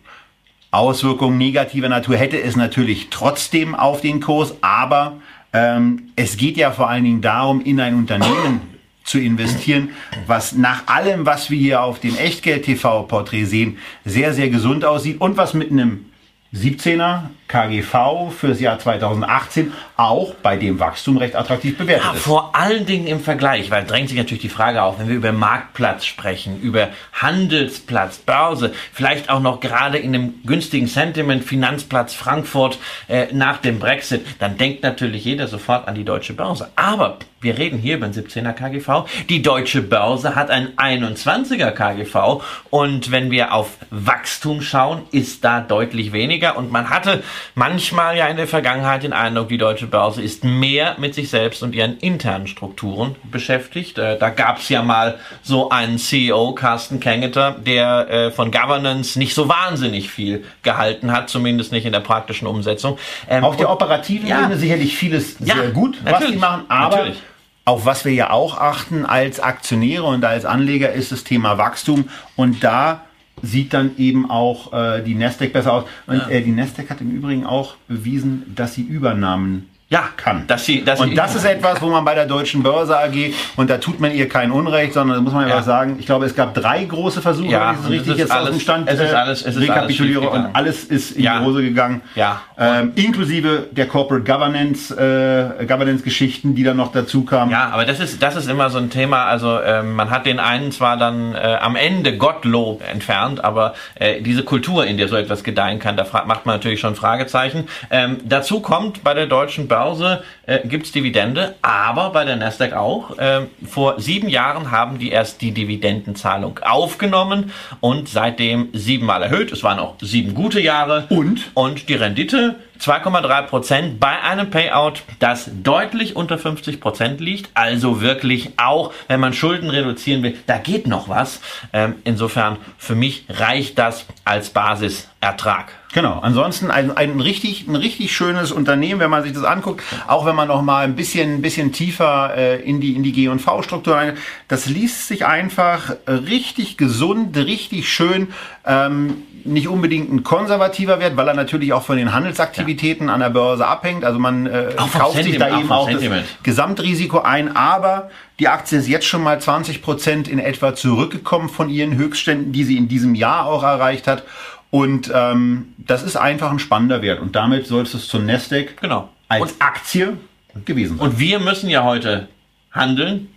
[0.70, 5.18] Auswirkungen negativer Natur hätte es natürlich trotzdem auf den Kurs, aber
[5.52, 8.75] ähm, es geht ja vor allen Dingen darum, in ein Unternehmen
[9.06, 9.90] zu investieren,
[10.26, 15.36] was nach allem, was wir hier auf dem Echtgeld-TV-Porträt sehen, sehr, sehr gesund aussieht und
[15.36, 16.06] was mit einem
[16.54, 22.22] 17er KGV fürs Jahr 2018 auch bei dem Wachstum recht attraktiv bewertet Ja, ist.
[22.22, 25.32] vor allen Dingen im Vergleich, weil drängt sich natürlich die Frage auf, wenn wir über
[25.32, 32.78] Marktplatz sprechen, über Handelsplatz, Börse, vielleicht auch noch gerade in einem günstigen Sentiment, Finanzplatz Frankfurt
[33.08, 36.70] äh, nach dem Brexit, dann denkt natürlich jeder sofort an die deutsche Börse.
[36.76, 39.08] Aber wir reden hier über einen 17er KGV.
[39.28, 45.60] Die deutsche Börse hat ein 21er KGV und wenn wir auf Wachstum schauen, ist da
[45.60, 47.22] deutlich weniger und man hatte
[47.54, 51.62] manchmal ja in der Vergangenheit den Eindruck, die deutsche Börse ist mehr mit sich selbst
[51.62, 53.98] und ihren internen Strukturen beschäftigt.
[53.98, 59.18] Äh, Da gab es ja mal so einen CEO, Carsten Kengeter, der äh, von Governance
[59.18, 62.98] nicht so wahnsinnig viel gehalten hat, zumindest nicht in der praktischen Umsetzung.
[63.28, 64.40] Ähm, Auf der operativen Ja.
[64.40, 67.22] Ebene sicherlich vieles Ja, sehr gut, was natürlich, die machen, aber natürlich.
[67.66, 72.08] Auf was wir ja auch achten als Aktionäre und als Anleger ist das Thema Wachstum.
[72.36, 73.04] Und da
[73.42, 75.84] sieht dann eben auch äh, die Nasdaq besser aus.
[76.06, 76.28] Und ja.
[76.28, 80.48] äh, die Nasdaq hat im Übrigen auch bewiesen, dass sie Übernahmen ja, kann.
[80.48, 83.70] Dass sie, dass und das ist etwas, wo man bei der Deutschen Börse AG, und
[83.70, 85.62] da tut man ihr kein Unrecht, sondern muss man einfach ja.
[85.62, 88.48] sagen, ich glaube, es gab drei große Versuche, ja, wenn ich es richtig jetzt alles,
[88.48, 91.38] aus dem Stand es ist alles, es ist rekapituliere alles und alles ist in ja.
[91.38, 92.00] die Hose gegangen.
[92.16, 92.40] Ja.
[92.58, 97.52] Ähm, inklusive der Corporate Governance, äh, Governance-Geschichten, die dann noch dazu kamen.
[97.52, 100.40] Ja, aber das ist, das ist immer so ein Thema, also ähm, man hat den
[100.40, 105.14] einen zwar dann äh, am Ende Gottlob entfernt, aber äh, diese Kultur, in der so
[105.14, 107.68] etwas gedeihen kann, da macht man natürlich schon Fragezeichen.
[107.92, 112.36] Ähm, dazu kommt bei der Deutschen Börse Börse äh, gibt es Dividende, aber bei der
[112.36, 113.18] Nasdaq auch.
[113.18, 119.52] Äh, vor sieben Jahren haben die erst die Dividendenzahlung aufgenommen und seitdem siebenmal erhöht.
[119.52, 121.04] Es waren auch sieben gute Jahre.
[121.10, 121.50] Und?
[121.52, 127.50] Und die Rendite 2,3 Prozent bei einem Payout, das deutlich unter 50 Prozent liegt.
[127.54, 131.40] Also wirklich auch, wenn man Schulden reduzieren will, da geht noch was.
[131.72, 135.72] Ähm, insofern für mich reicht das als Basisertrag.
[135.96, 136.18] Genau.
[136.18, 139.82] Ansonsten ein, ein richtig, ein richtig schönes Unternehmen, wenn man sich das anguckt.
[140.06, 143.12] Auch wenn man noch mal ein bisschen, ein bisschen tiefer äh, in die, in die
[143.12, 144.18] G&V-Struktur rein.
[144.46, 148.28] Das liest sich einfach richtig gesund, richtig schön.
[148.66, 153.14] Ähm, nicht unbedingt ein konservativer Wert, weil er natürlich auch von den Handelsaktivitäten ja.
[153.14, 154.04] an der Börse abhängt.
[154.04, 156.02] Also man äh, kauft sich da eben auch das
[156.42, 161.70] Gesamtrisiko ein, aber die Aktie ist jetzt schon mal 20 Prozent in etwa zurückgekommen von
[161.70, 164.24] ihren Höchstständen, die sie in diesem Jahr auch erreicht hat.
[164.70, 167.20] Und ähm, das ist einfach ein spannender Wert.
[167.20, 169.08] Und damit sollst du es zum Nasdaq genau.
[169.28, 170.16] als und, Aktie
[170.64, 171.06] gewesen sein.
[171.06, 172.28] Und wir müssen ja heute
[172.72, 173.28] handeln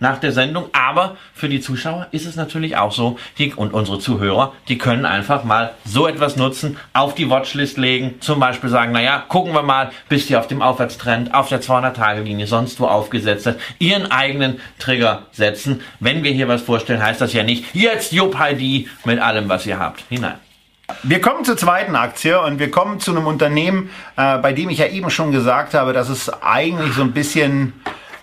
[0.00, 0.66] nach der Sendung.
[0.72, 5.04] Aber für die Zuschauer ist es natürlich auch so, die, und unsere Zuhörer, die können
[5.04, 9.62] einfach mal so etwas nutzen, auf die Watchlist legen, zum Beispiel sagen, naja, gucken wir
[9.62, 14.60] mal, bis die auf dem Aufwärtstrend, auf der 200-Tage-Linie, sonst wo aufgesetzt hat, ihren eigenen
[14.78, 15.80] Trigger setzen.
[16.00, 19.66] Wenn wir hier was vorstellen, heißt das ja nicht, jetzt Jupp Heidi mit allem, was
[19.66, 20.38] ihr habt, hinein.
[21.02, 24.78] Wir kommen zur zweiten Aktie und wir kommen zu einem Unternehmen, äh, bei dem ich
[24.78, 27.74] ja eben schon gesagt habe, dass es eigentlich so ein bisschen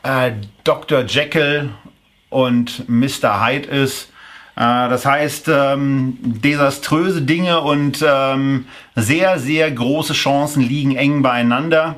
[0.02, 0.32] äh,
[0.64, 1.04] Dr.
[1.06, 1.70] Jekyll
[2.30, 3.46] und Mr.
[3.46, 4.10] Hyde ist.
[4.56, 11.98] Äh, das heißt, ähm, desaströse Dinge und ähm, sehr, sehr große Chancen liegen eng beieinander.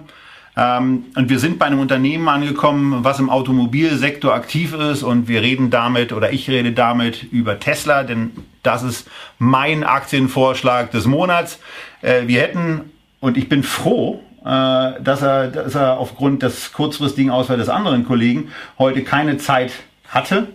[0.57, 5.43] Ähm, und wir sind bei einem Unternehmen angekommen, was im Automobilsektor aktiv ist und wir
[5.43, 8.31] reden damit oder ich rede damit über Tesla, denn
[8.63, 11.59] das ist mein Aktienvorschlag des Monats.
[12.01, 17.29] Äh, wir hätten, und ich bin froh, äh, dass, er, dass er aufgrund des kurzfristigen
[17.29, 19.73] Ausfalls des anderen Kollegen heute keine Zeit
[20.09, 20.47] hatte.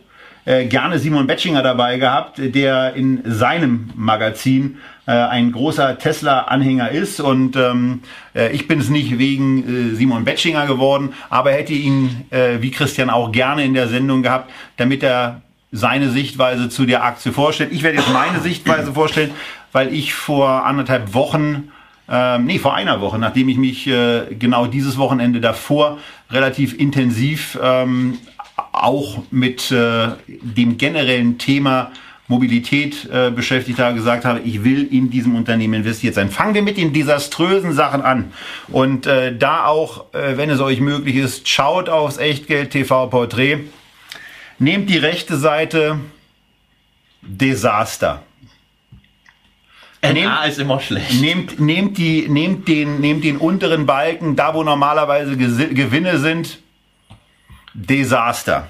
[0.45, 7.21] Äh, gerne Simon Betchinger dabei gehabt, der in seinem Magazin äh, ein großer Tesla-Anhänger ist.
[7.21, 8.01] Und ähm,
[8.35, 12.71] äh, ich bin es nicht wegen äh, Simon Betchinger geworden, aber hätte ihn, äh, wie
[12.71, 17.73] Christian, auch gerne in der Sendung gehabt, damit er seine Sichtweise zu der Aktie vorstellt.
[17.73, 19.31] Ich werde jetzt meine Sichtweise vorstellen,
[19.73, 21.71] weil ich vor anderthalb Wochen
[22.09, 25.99] ähm, nee, vor einer Woche, nachdem ich mich äh, genau dieses Wochenende davor
[26.31, 28.19] relativ intensiv ähm,
[28.73, 31.91] auch mit äh, dem generellen Thema
[32.33, 36.31] Mobilität äh, beschäftigt habe, gesagt habe, ich will in diesem Unternehmen investiert sein.
[36.31, 38.33] Fangen wir mit den desaströsen Sachen an.
[38.69, 43.59] Und äh, da auch, äh, wenn es euch möglich ist, schaut aufs Echtgeld TV Porträt.
[44.59, 46.01] Nehmt die rechte Seite
[47.21, 48.23] Desaster.
[50.03, 51.21] NA nehmt, ist immer schlecht.
[51.21, 56.59] Nehmt, nehmt, die, nehmt, den, nehmt den unteren Balken, da wo normalerweise Gewinne sind.
[57.75, 58.69] Desaster.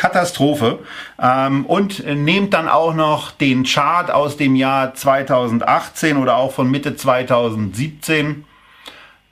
[0.00, 0.78] Katastrophe.
[1.20, 6.70] Ähm, und nehmt dann auch noch den Chart aus dem Jahr 2018 oder auch von
[6.70, 8.46] Mitte 2017.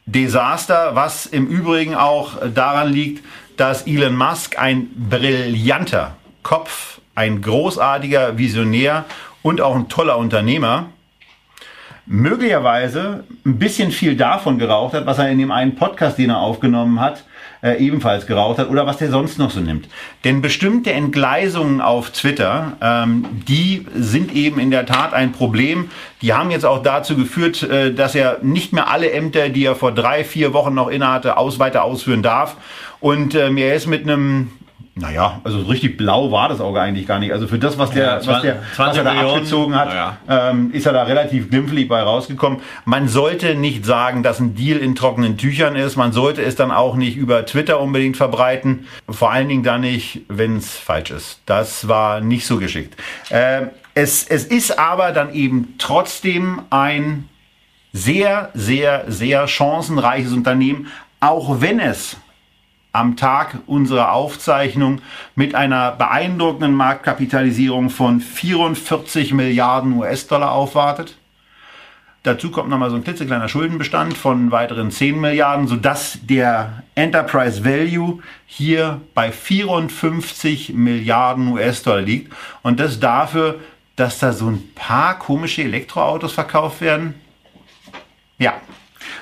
[0.05, 3.25] Desaster, was im Übrigen auch daran liegt,
[3.57, 9.07] dass Elon Musk ein brillanter Kopf, ein großartiger Visionär
[9.43, 10.91] und auch ein toller Unternehmer,
[12.05, 16.41] möglicherweise ein bisschen viel davon geraucht hat, was er in dem einen Podcast, den er
[16.41, 17.25] aufgenommen hat,
[17.63, 19.89] äh, ebenfalls geraucht hat oder was der sonst noch so nimmt.
[20.25, 25.91] Denn bestimmte Entgleisungen auf Twitter, ähm, die sind eben in der Tat ein Problem.
[26.23, 29.75] Die haben jetzt auch dazu geführt, äh, dass er nicht mehr alle Ämter, die er
[29.75, 32.57] vor drei, vier Wochen noch innehatte, aus, weiter ausführen darf.
[33.01, 34.53] Und ähm, er ist mit einem
[35.01, 37.33] naja, also richtig blau war das Auge eigentlich gar nicht.
[37.33, 40.17] Also für das, was der, ja, 20, was der, was er da abgezogen hat, ja.
[40.29, 42.61] ähm, ist er da relativ glimpflich bei rausgekommen.
[42.85, 45.97] Man sollte nicht sagen, dass ein Deal in trockenen Tüchern ist.
[45.97, 48.87] Man sollte es dann auch nicht über Twitter unbedingt verbreiten.
[49.09, 51.41] Vor allen Dingen dann nicht, wenn es falsch ist.
[51.47, 52.97] Das war nicht so geschickt.
[53.31, 57.29] Äh, es, es ist aber dann eben trotzdem ein
[57.93, 60.89] sehr, sehr, sehr chancenreiches Unternehmen,
[61.21, 62.17] auch wenn es
[62.93, 65.01] am Tag unserer Aufzeichnung
[65.35, 71.17] mit einer beeindruckenden Marktkapitalisierung von 44 Milliarden US-Dollar aufwartet.
[72.25, 78.21] Dazu kommt nochmal so ein klitzekleiner Schuldenbestand von weiteren 10 Milliarden, sodass der Enterprise Value
[78.45, 82.35] hier bei 54 Milliarden US-Dollar liegt.
[82.63, 83.61] Und das dafür,
[83.97, 87.15] dass da so ein paar komische Elektroautos verkauft werden.
[88.39, 88.55] Ja,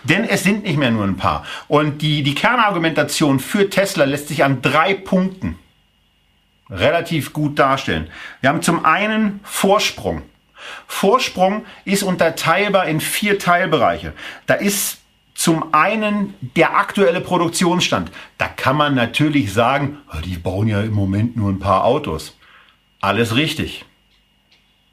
[0.04, 1.44] denn es sind nicht mehr nur ein paar.
[1.68, 5.58] Und die, die Kernargumentation für Tesla lässt sich an drei Punkten
[6.70, 8.08] relativ gut darstellen.
[8.40, 10.22] Wir haben zum einen Vorsprung.
[10.86, 14.12] Vorsprung ist unterteilbar in vier Teilbereiche.
[14.46, 14.98] Da ist
[15.34, 18.10] zum einen der aktuelle Produktionsstand.
[18.38, 22.36] Da kann man natürlich sagen, ah, die bauen ja im Moment nur ein paar Autos.
[23.00, 23.84] Alles richtig.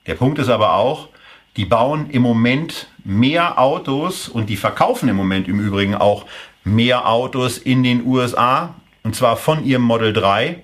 [0.06, 1.08] Der Punkt ist aber auch,
[1.56, 6.26] die bauen im Moment mehr Autos und die verkaufen im Moment im Übrigen auch
[6.64, 10.62] mehr Autos in den USA, und zwar von ihrem Model 3,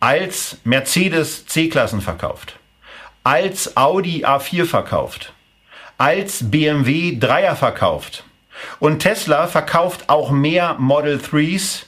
[0.00, 2.58] als Mercedes C-Klassen verkauft,
[3.24, 5.32] als Audi A4 verkauft,
[5.98, 8.24] als BMW 3er verkauft.
[8.78, 11.86] Und Tesla verkauft auch mehr Model 3s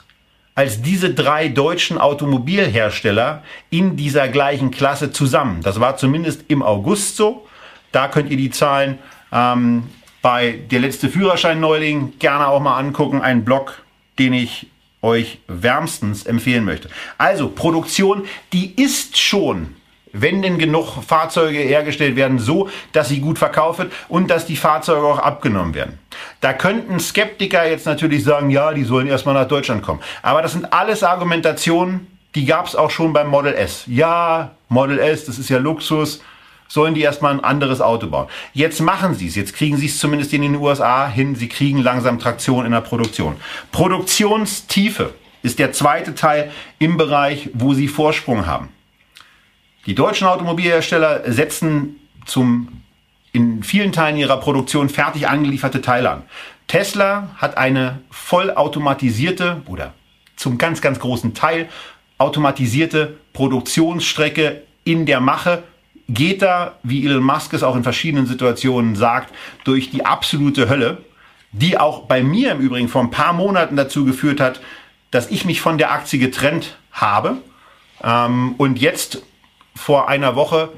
[0.56, 5.60] als diese drei deutschen Automobilhersteller in dieser gleichen Klasse zusammen.
[5.62, 7.46] Das war zumindest im August so.
[7.92, 8.98] Da könnt ihr die Zahlen
[9.36, 9.84] ähm,
[10.22, 13.20] bei der letzte Führerschein Neuling gerne auch mal angucken.
[13.20, 13.82] Ein Blog,
[14.18, 14.66] den ich
[15.02, 16.88] euch wärmstens empfehlen möchte.
[17.18, 19.76] Also Produktion, die ist schon
[20.20, 24.56] wenn denn genug Fahrzeuge hergestellt werden, so, dass sie gut verkauft wird und dass die
[24.56, 25.98] Fahrzeuge auch abgenommen werden.
[26.40, 30.00] Da könnten Skeptiker jetzt natürlich sagen, ja, die sollen erstmal nach Deutschland kommen.
[30.22, 33.84] Aber das sind alles Argumentationen, die gab es auch schon beim Model S.
[33.86, 36.22] Ja, Model S, das ist ja Luxus,
[36.68, 38.28] sollen die erstmal ein anderes Auto bauen.
[38.52, 41.78] Jetzt machen sie es, jetzt kriegen sie es zumindest in den USA hin, sie kriegen
[41.78, 43.36] langsam Traktion in der Produktion.
[43.72, 48.68] Produktionstiefe ist der zweite Teil im Bereich, wo sie Vorsprung haben.
[49.86, 52.82] Die deutschen Automobilhersteller setzen zum
[53.32, 56.22] in vielen Teilen ihrer Produktion fertig angelieferte Teile an.
[56.68, 59.92] Tesla hat eine vollautomatisierte oder
[60.36, 61.68] zum ganz, ganz großen Teil
[62.18, 65.62] automatisierte Produktionsstrecke in der Mache
[66.08, 70.98] geht da, wie Elon Musk es auch in verschiedenen Situationen sagt, durch die absolute Hölle,
[71.52, 74.60] die auch bei mir im Übrigen vor ein paar Monaten dazu geführt hat,
[75.10, 77.38] dass ich mich von der Aktie getrennt habe
[78.02, 79.22] ähm, und jetzt
[79.74, 80.70] vor einer Woche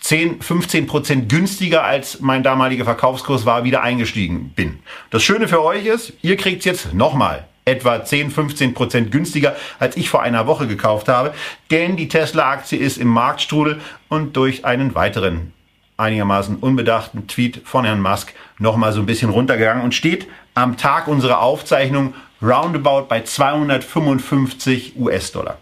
[0.00, 4.80] 10, 15 Prozent günstiger als mein damaliger Verkaufskurs war, wieder eingestiegen bin.
[5.10, 9.96] Das Schöne für euch ist, ihr kriegt jetzt nochmal etwa 10, 15 Prozent günstiger, als
[9.96, 11.32] ich vor einer Woche gekauft habe.
[11.70, 15.52] Denn die Tesla-Aktie ist im Marktstrudel und durch einen weiteren
[15.96, 21.06] einigermaßen unbedachten Tweet von Herrn Musk nochmal so ein bisschen runtergegangen und steht am Tag
[21.06, 25.58] unserer Aufzeichnung roundabout bei 255 US-Dollar.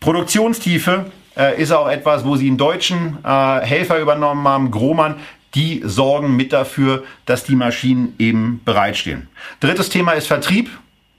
[0.00, 5.16] Produktionstiefe äh, ist auch etwas, wo sie einen deutschen äh, Helfer übernommen haben, Grohmann,
[5.56, 9.28] die sorgen mit dafür, dass die Maschinen eben bereitstehen.
[9.60, 10.70] Drittes Thema ist Vertrieb.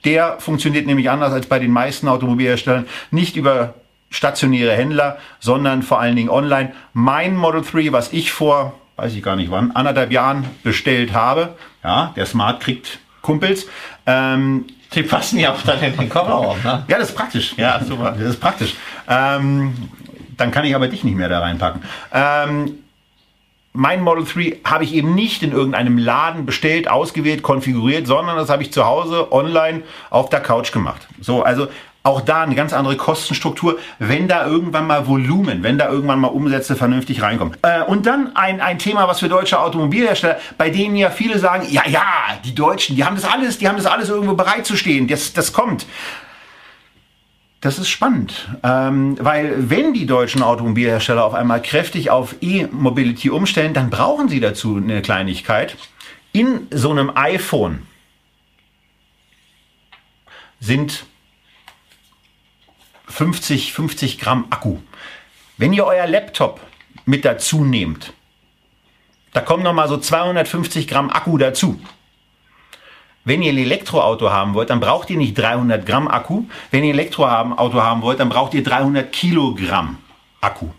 [0.05, 2.87] Der funktioniert nämlich anders als bei den meisten Automobilherstellern.
[3.11, 3.73] Nicht über
[4.09, 6.71] stationäre Händler, sondern vor allen Dingen online.
[6.93, 11.55] Mein Model 3, was ich vor, weiß ich gar nicht wann, anderthalb Jahren bestellt habe,
[11.83, 13.67] ja, der Smart kriegt Kumpels.
[14.05, 16.85] Ähm, die passen ja auch dann in den Kofferraum, ne?
[16.87, 17.55] Ja, das ist praktisch.
[17.57, 18.15] Ja, super.
[18.17, 18.75] Das ist praktisch.
[19.09, 19.73] Ähm,
[20.37, 21.81] dann kann ich aber dich nicht mehr da reinpacken.
[22.13, 22.75] Ähm,
[23.77, 28.49] mein Model 3 habe ich eben nicht in irgendeinem Laden bestellt, ausgewählt, konfiguriert, sondern das
[28.49, 31.07] habe ich zu Hause online auf der Couch gemacht.
[31.21, 31.67] So, also
[32.01, 36.29] auch da eine ganz andere Kostenstruktur, wenn da irgendwann mal Volumen, wenn da irgendwann mal
[36.29, 37.55] Umsätze vernünftig reinkommen.
[37.61, 41.67] Äh, und dann ein, ein Thema, was für deutsche Automobilhersteller, bei denen ja viele sagen,
[41.69, 42.03] ja, ja,
[42.45, 45.33] die Deutschen, die haben das alles, die haben das alles irgendwo bereit zu stehen, das,
[45.33, 45.85] das kommt.
[47.59, 53.73] Das ist spannend, ähm, weil wenn die deutschen Automobilhersteller auf einmal kräftig auf E-Mobility umstellen,
[53.73, 55.75] dann brauchen sie dazu eine Kleinigkeit.
[56.33, 57.87] In so einem iPhone
[60.59, 61.05] sind
[63.07, 64.77] 50, 50 Gramm Akku.
[65.57, 66.61] Wenn ihr euer Laptop
[67.05, 68.13] mit dazu nehmt,
[69.33, 71.79] da kommen nochmal so 250 Gramm Akku dazu.
[73.27, 76.45] Wenn ihr ein Elektroauto haben wollt, dann braucht ihr nicht 300 Gramm Akku.
[76.71, 79.97] Wenn ihr ein Elektroauto haben wollt, dann braucht ihr 300 Kilogramm
[80.39, 80.69] Akku.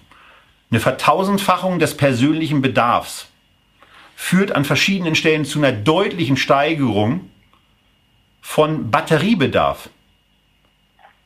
[0.70, 3.26] Eine Vertausendfachung des persönlichen Bedarfs
[4.16, 7.28] führt an verschiedenen Stellen zu einer deutlichen Steigerung
[8.40, 9.90] von Batteriebedarf.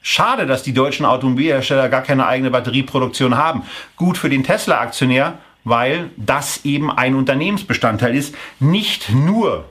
[0.02, 3.62] Schade, dass die deutschen Automobilhersteller gar keine eigene Batterieproduktion haben.
[3.94, 8.34] Gut für den Tesla-Aktionär, weil das eben ein Unternehmensbestandteil ist.
[8.58, 9.66] Nicht nur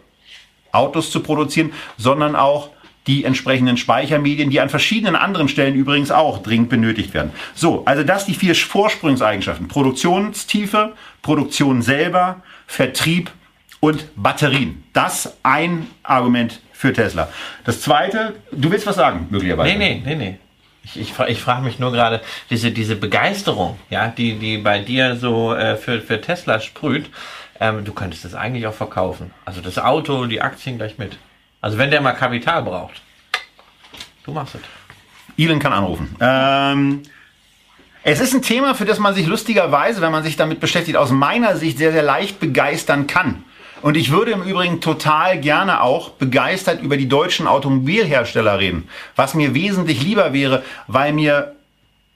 [0.72, 2.70] Autos zu produzieren, sondern auch
[3.08, 7.32] die entsprechenden Speichermedien, die an verschiedenen anderen Stellen übrigens auch dringend benötigt werden.
[7.56, 9.68] So, also das die vier Vorsprungseigenschaften.
[9.68, 13.32] Produktionstiefe, Produktion selber, Vertrieb
[13.80, 14.84] und Batterien.
[14.94, 17.30] Das ein Argument für Tesla.
[17.66, 19.78] Das zweite, du willst was sagen, möglicherweise.
[19.78, 20.38] Nee, nee, nee, nee.
[20.84, 25.16] Ich, ich, ich frage mich nur gerade, diese, diese Begeisterung, ja, die, die bei dir
[25.16, 27.10] so äh, für, für Tesla sprüht,
[27.62, 29.32] ähm, du könntest das eigentlich auch verkaufen.
[29.46, 31.18] Also das Auto, die Aktien gleich mit.
[31.62, 33.02] Also wenn der mal Kapital braucht,
[34.26, 34.62] du machst es.
[35.38, 36.16] Elon kann anrufen.
[36.20, 37.04] Ähm,
[38.04, 41.12] es ist ein Thema, für das man sich lustigerweise, wenn man sich damit beschäftigt, aus
[41.12, 43.44] meiner Sicht sehr, sehr leicht begeistern kann.
[43.84, 49.36] Und ich würde im Übrigen total gerne auch begeistert über die deutschen Automobilhersteller reden, was
[49.36, 51.56] mir wesentlich lieber wäre, weil mir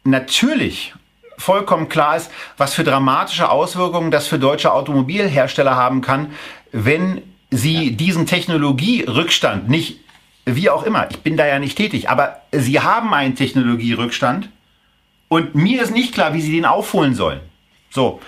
[0.03, 0.93] natürlich
[1.37, 6.31] vollkommen klar ist, was für dramatische Auswirkungen das für deutsche Automobilhersteller haben kann,
[6.71, 7.21] wenn
[7.51, 7.95] sie ja.
[7.95, 9.99] diesen Technologierückstand nicht,
[10.45, 14.49] wie auch immer, ich bin da ja nicht tätig, aber sie haben einen Technologierückstand
[15.27, 17.39] und mir ist nicht klar, wie sie den aufholen sollen.
[17.89, 18.21] So.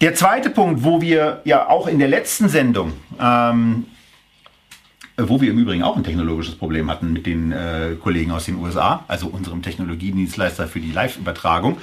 [0.00, 3.86] Der zweite Punkt, wo wir ja auch in der letzten Sendung, ähm,
[5.18, 8.56] wo wir im Übrigen auch ein technologisches Problem hatten mit den äh, Kollegen aus den
[8.56, 11.78] USA, also unserem Technologiedienstleister für die Live-Übertragung,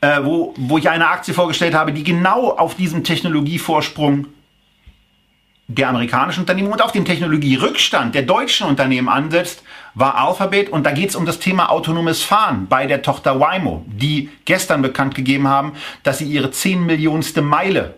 [0.00, 4.26] äh, wo, wo ich eine Aktie vorgestellt habe, die genau auf diesem Technologievorsprung
[5.68, 9.62] der amerikanischen Unternehmen und auf dem Technologierückstand der deutschen Unternehmen ansetzt,
[9.94, 10.70] war Alphabet.
[10.70, 14.82] Und da geht es um das Thema autonomes Fahren bei der Tochter Waymo, die gestern
[14.82, 15.72] bekannt gegeben haben,
[16.02, 17.94] dass sie ihre 10 Millionste Meile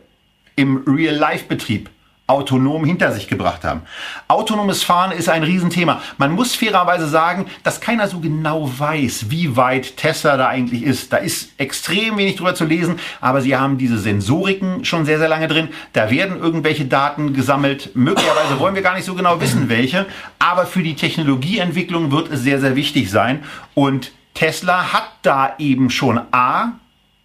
[0.57, 1.89] im Real-Life-Betrieb
[2.27, 3.83] autonom hinter sich gebracht haben.
[4.29, 6.01] Autonomes Fahren ist ein Riesenthema.
[6.17, 11.13] Man muss fairerweise sagen, dass keiner so genau weiß, wie weit Tesla da eigentlich ist.
[11.13, 15.29] Da ist extrem wenig drüber zu lesen, aber sie haben diese Sensoriken schon sehr, sehr
[15.29, 15.69] lange drin.
[15.93, 17.91] Da werden irgendwelche Daten gesammelt.
[17.95, 20.07] Möglicherweise wollen wir gar nicht so genau wissen, welche.
[20.39, 23.45] Aber für die Technologieentwicklung wird es sehr, sehr wichtig sein.
[23.75, 26.73] Und Tesla hat da eben schon A,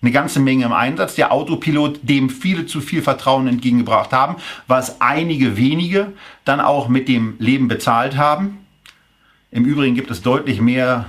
[0.02, 1.16] eine ganze Menge im Einsatz.
[1.16, 4.38] Der Autopilot, dem viele zu viel Vertrauen entgegengebracht haben,
[4.68, 6.14] was einige wenige
[6.46, 8.60] dann auch mit dem Leben bezahlt haben.
[9.52, 11.06] Im Übrigen gibt es deutlich mehr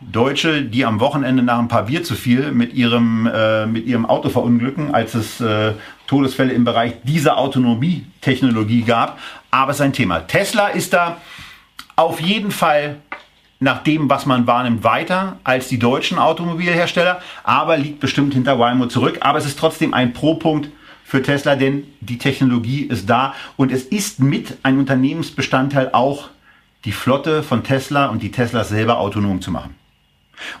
[0.00, 4.06] Deutsche, die am Wochenende nach ein paar Bier zu viel mit ihrem, äh, mit ihrem
[4.06, 5.74] Auto verunglücken, als es äh,
[6.06, 9.18] Todesfälle im Bereich dieser Autonomietechnologie gab.
[9.50, 10.20] Aber es ist ein Thema.
[10.20, 11.20] Tesla ist da
[11.96, 12.96] auf jeden Fall
[13.60, 18.86] nach dem, was man wahrnimmt, weiter als die deutschen Automobilhersteller, aber liegt bestimmt hinter Waymo
[18.86, 19.18] zurück.
[19.20, 20.70] Aber es ist trotzdem ein Pro-Punkt
[21.04, 26.30] für Tesla, denn die Technologie ist da und es ist mit ein Unternehmensbestandteil auch
[26.86, 29.74] die Flotte von Tesla und die Teslas selber autonom zu machen.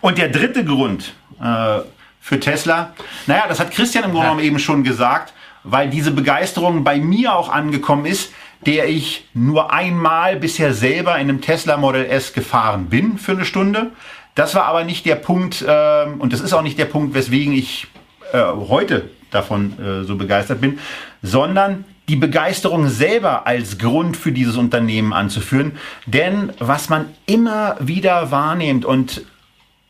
[0.02, 1.78] Und der dritte Grund äh,
[2.20, 2.92] für Tesla,
[3.26, 5.32] naja, das hat Christian im Grunde genommen eben schon gesagt,
[5.62, 8.32] weil diese Begeisterung bei mir auch angekommen ist,
[8.66, 13.44] der ich nur einmal bisher selber in einem Tesla Model S gefahren bin für eine
[13.44, 13.90] Stunde.
[14.34, 17.52] Das war aber nicht der Punkt, äh, und das ist auch nicht der Punkt, weswegen
[17.52, 17.86] ich
[18.32, 20.78] äh, heute davon äh, so begeistert bin,
[21.22, 25.72] sondern die Begeisterung selber als Grund für dieses Unternehmen anzuführen.
[26.06, 29.22] Denn was man immer wieder wahrnimmt und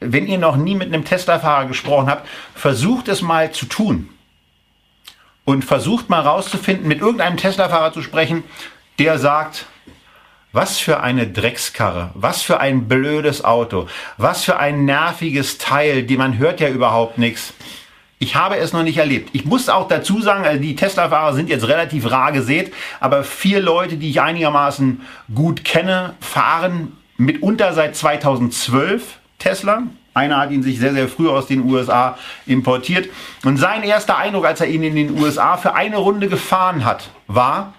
[0.00, 4.08] wenn ihr noch nie mit einem Tesla-Fahrer gesprochen habt, versucht es mal zu tun
[5.50, 8.44] und versucht mal rauszufinden, mit irgendeinem Tesla-Fahrer zu sprechen,
[9.00, 9.66] der sagt,
[10.52, 16.16] was für eine Dreckskarre, was für ein blödes Auto, was für ein nerviges Teil, die
[16.16, 17.52] man hört ja überhaupt nichts.
[18.20, 19.30] Ich habe es noch nicht erlebt.
[19.32, 23.60] Ich muss auch dazu sagen, also die Tesla-Fahrer sind jetzt relativ rar gesät, aber vier
[23.60, 25.00] Leute, die ich einigermaßen
[25.34, 29.82] gut kenne, fahren mitunter seit 2012 Tesla.
[30.12, 33.08] Einer hat ihn sich sehr, sehr früh aus den USA importiert.
[33.44, 37.10] Und sein erster Eindruck, als er ihn in den USA für eine Runde gefahren hat,
[37.26, 37.74] war,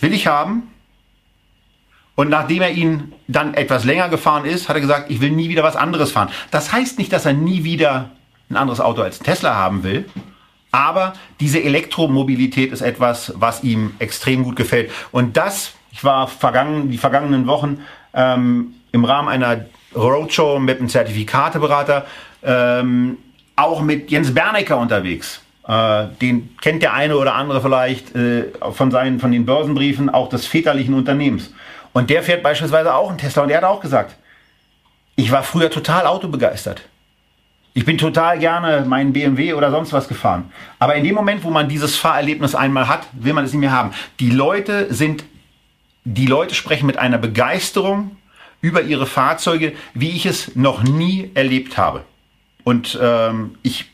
[0.00, 0.70] will ich haben.
[2.14, 5.48] Und nachdem er ihn dann etwas länger gefahren ist, hat er gesagt, ich will nie
[5.48, 6.30] wieder was anderes fahren.
[6.50, 8.10] Das heißt nicht, dass er nie wieder
[8.50, 10.06] ein anderes Auto als Tesla haben will.
[10.70, 14.90] Aber diese Elektromobilität ist etwas, was ihm extrem gut gefällt.
[15.12, 17.80] Und das, ich war vergangen, die vergangenen Wochen
[18.14, 22.06] ähm, im Rahmen einer Roadshow mit einem Zertifikateberater,
[22.42, 23.18] ähm,
[23.56, 25.42] auch mit Jens Bernecker unterwegs.
[25.66, 30.28] Äh, den kennt der eine oder andere vielleicht äh, von, seinen, von den Börsenbriefen auch
[30.28, 31.52] des väterlichen Unternehmens.
[31.92, 34.16] Und der fährt beispielsweise auch einen Tesla und der hat auch gesagt,
[35.16, 36.82] ich war früher total autobegeistert.
[37.74, 40.52] Ich bin total gerne meinen BMW oder sonst was gefahren.
[40.78, 43.72] Aber in dem Moment, wo man dieses Fahrerlebnis einmal hat, will man es nicht mehr
[43.72, 43.92] haben.
[44.20, 45.24] Die Leute sind,
[46.04, 48.16] die Leute sprechen mit einer Begeisterung
[48.60, 52.04] über ihre Fahrzeuge, wie ich es noch nie erlebt habe.
[52.64, 53.86] Und ähm, ich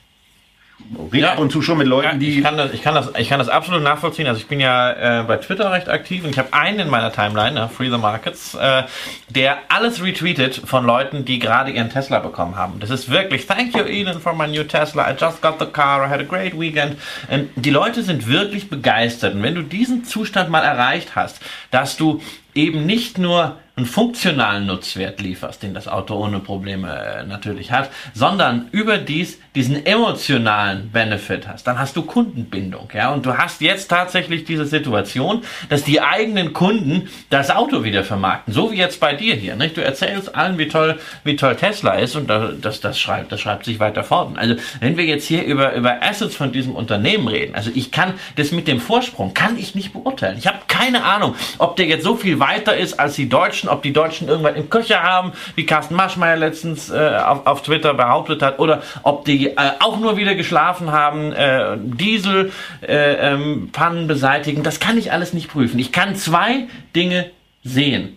[1.12, 3.10] rede ab und zu schon mit Leuten, Ja, die ich, kann das, ich, kann das,
[3.16, 4.26] ich kann das absolut nachvollziehen.
[4.26, 7.12] Also ich bin ja äh, bei Twitter recht aktiv und ich habe einen in meiner
[7.12, 8.82] Timeline, ja, Free the Markets, äh,
[9.30, 12.80] der alles retweetet von Leuten, die gerade ihren Tesla bekommen haben.
[12.80, 16.06] Das ist wirklich, thank you Elon for my new Tesla, I just got the car,
[16.06, 16.96] I had a great weekend.
[17.30, 19.34] Und die Leute sind wirklich begeistert.
[19.34, 21.40] Und wenn du diesen Zustand mal erreicht hast,
[21.70, 22.20] dass du
[22.54, 27.90] eben nicht nur einen funktionalen Nutzwert lieferst, den das Auto ohne Probleme äh, natürlich hat,
[28.12, 33.88] sondern überdies diesen emotionalen Benefit hast, dann hast du Kundenbindung, ja, und du hast jetzt
[33.88, 39.14] tatsächlich diese Situation, dass die eigenen Kunden das Auto wieder vermarkten, so wie jetzt bei
[39.14, 39.76] dir hier, nicht?
[39.76, 43.64] Du erzählst allen, wie toll, wie toll Tesla ist und das, das schreibt, das schreibt
[43.64, 44.36] sich weiter fort.
[44.36, 48.14] Also, wenn wir jetzt hier über, über Assets von diesem Unternehmen reden, also ich kann
[48.36, 50.38] das mit dem Vorsprung, kann ich nicht beurteilen.
[50.38, 53.82] Ich habe keine Ahnung, ob der jetzt so viel weiter ist als die Deutschen, ob
[53.82, 58.42] die Deutschen irgendwann im Köcher haben, wie Carsten Maschmeyer letztens äh, auf, auf Twitter behauptet
[58.42, 63.70] hat, oder ob die äh, auch nur wieder geschlafen haben, äh, Diesel, äh, ähm,
[64.06, 64.62] beseitigen.
[64.62, 65.78] Das kann ich alles nicht prüfen.
[65.78, 67.30] Ich kann zwei Dinge
[67.62, 68.16] sehen.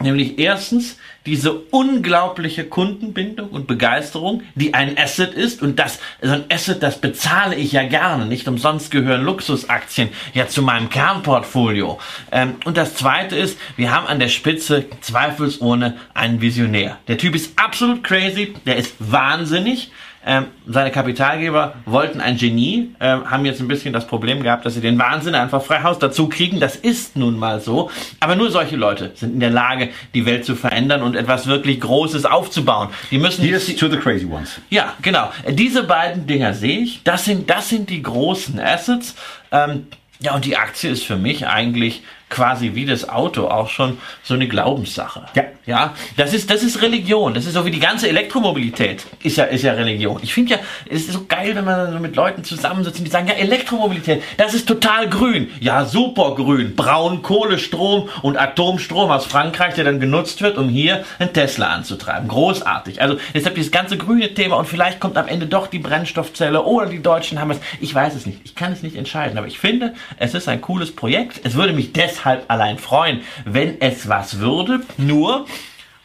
[0.00, 0.96] Nämlich erstens
[1.26, 5.60] diese unglaubliche Kundenbindung und Begeisterung, die ein Asset ist.
[5.60, 8.24] Und das, so ein Asset, das bezahle ich ja gerne.
[8.24, 11.98] Nicht umsonst gehören Luxusaktien ja zu meinem Kernportfolio.
[12.32, 16.98] Ähm, und das zweite ist, wir haben an der Spitze zweifelsohne einen Visionär.
[17.06, 19.90] Der Typ ist absolut crazy, der ist wahnsinnig.
[20.26, 24.74] Ähm, seine Kapitalgeber wollten ein Genie, ähm, haben jetzt ein bisschen das Problem gehabt, dass
[24.74, 26.60] sie den Wahnsinn einfach frei Haus dazu kriegen.
[26.60, 27.90] Das ist nun mal so.
[28.20, 31.80] Aber nur solche Leute sind in der Lage, die Welt zu verändern und etwas wirklich
[31.80, 32.90] Großes aufzubauen.
[33.10, 34.60] Die müssen Here's to the crazy ones.
[34.68, 35.30] ja, genau.
[35.48, 37.02] Diese beiden Dinger sehe ich.
[37.02, 39.14] Das sind, das sind die großen Assets.
[39.50, 39.86] Ähm,
[40.20, 44.34] ja, und die Aktie ist für mich eigentlich quasi wie das Auto auch schon so
[44.34, 45.26] eine Glaubenssache.
[45.34, 45.44] Ja.
[45.66, 47.34] Ja, das ist, das ist Religion.
[47.34, 50.18] Das ist so wie die ganze Elektromobilität ist ja, ist ja Religion.
[50.22, 50.58] Ich finde ja,
[50.88, 54.22] es ist so geil, wenn man so mit Leuten zusammensitzt und die sagen, ja, Elektromobilität,
[54.36, 55.48] das ist total grün.
[55.60, 56.74] Ja, super grün.
[56.74, 62.26] Braunkohlestrom und Atomstrom aus Frankreich, der dann genutzt wird, um hier einen Tesla anzutreiben.
[62.26, 63.00] Großartig.
[63.02, 66.86] Also deshalb dieses ganze grüne Thema und vielleicht kommt am Ende doch die Brennstoffzelle oder
[66.86, 67.60] die Deutschen haben es.
[67.80, 68.40] Ich weiß es nicht.
[68.44, 69.36] Ich kann es nicht entscheiden.
[69.36, 71.40] Aber ich finde, es ist ein cooles Projekt.
[71.44, 74.80] Es würde mich deshalb allein freuen, wenn es was würde.
[74.96, 75.46] Nur,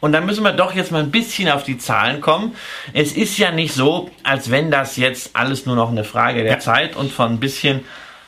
[0.00, 2.54] und dann müssen wir doch jetzt mal ein bisschen auf die Zahlen kommen.
[2.92, 6.52] Es ist ja nicht so, als wenn das jetzt alles nur noch eine Frage der
[6.52, 6.58] Ja.
[6.58, 7.84] Zeit und von ein bisschen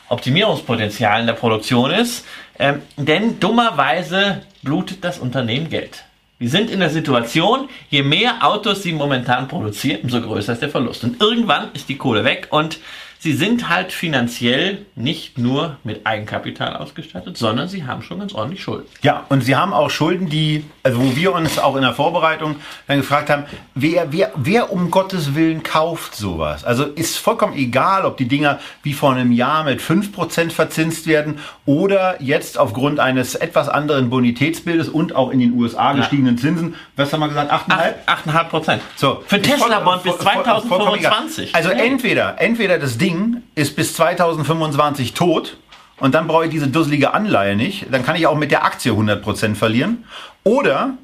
[0.09, 2.25] Optimierungspotenzial in der Produktion ist.
[2.57, 6.03] Ähm, denn dummerweise blutet das Unternehmen Geld.
[6.39, 10.69] Wir sind in der Situation, je mehr Autos sie momentan produzieren, umso größer ist der
[10.69, 11.03] Verlust.
[11.03, 12.79] Und irgendwann ist die Kohle weg und
[13.21, 18.63] sie sind halt finanziell nicht nur mit Eigenkapital ausgestattet, sondern sie haben schon ganz ordentlich
[18.63, 18.85] Schulden.
[19.01, 22.55] Ja, und sie haben auch Schulden, die, also wo wir uns auch in der Vorbereitung
[22.87, 23.43] dann gefragt haben,
[23.75, 26.63] wer, wer, wer um Gottes Willen kauft sowas?
[26.63, 31.39] Also ist vollkommen egal, ob die Dinger wie vor einem Jahr mit 5% verzinst werden
[31.65, 37.11] oder jetzt aufgrund eines etwas anderen Bonitätsbildes und auch in den USA gestiegenen Zinsen, was
[37.11, 37.93] haben wir gesagt, 8,5?
[38.05, 38.81] 8,5 Prozent.
[38.95, 41.11] So, Für Tesla-Bond bis voll- voll- vollkommen egal.
[41.11, 41.53] 2025.
[41.55, 41.87] Also Hey.
[41.89, 43.08] entweder, entweder das Ding
[43.55, 45.57] ist bis 2025 tot
[45.99, 47.87] und dann brauche ich diese dusselige Anleihe nicht.
[47.91, 50.05] Dann kann ich auch mit der Aktie 100% verlieren.
[50.43, 50.97] Oder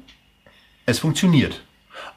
[0.86, 1.60] es funktioniert.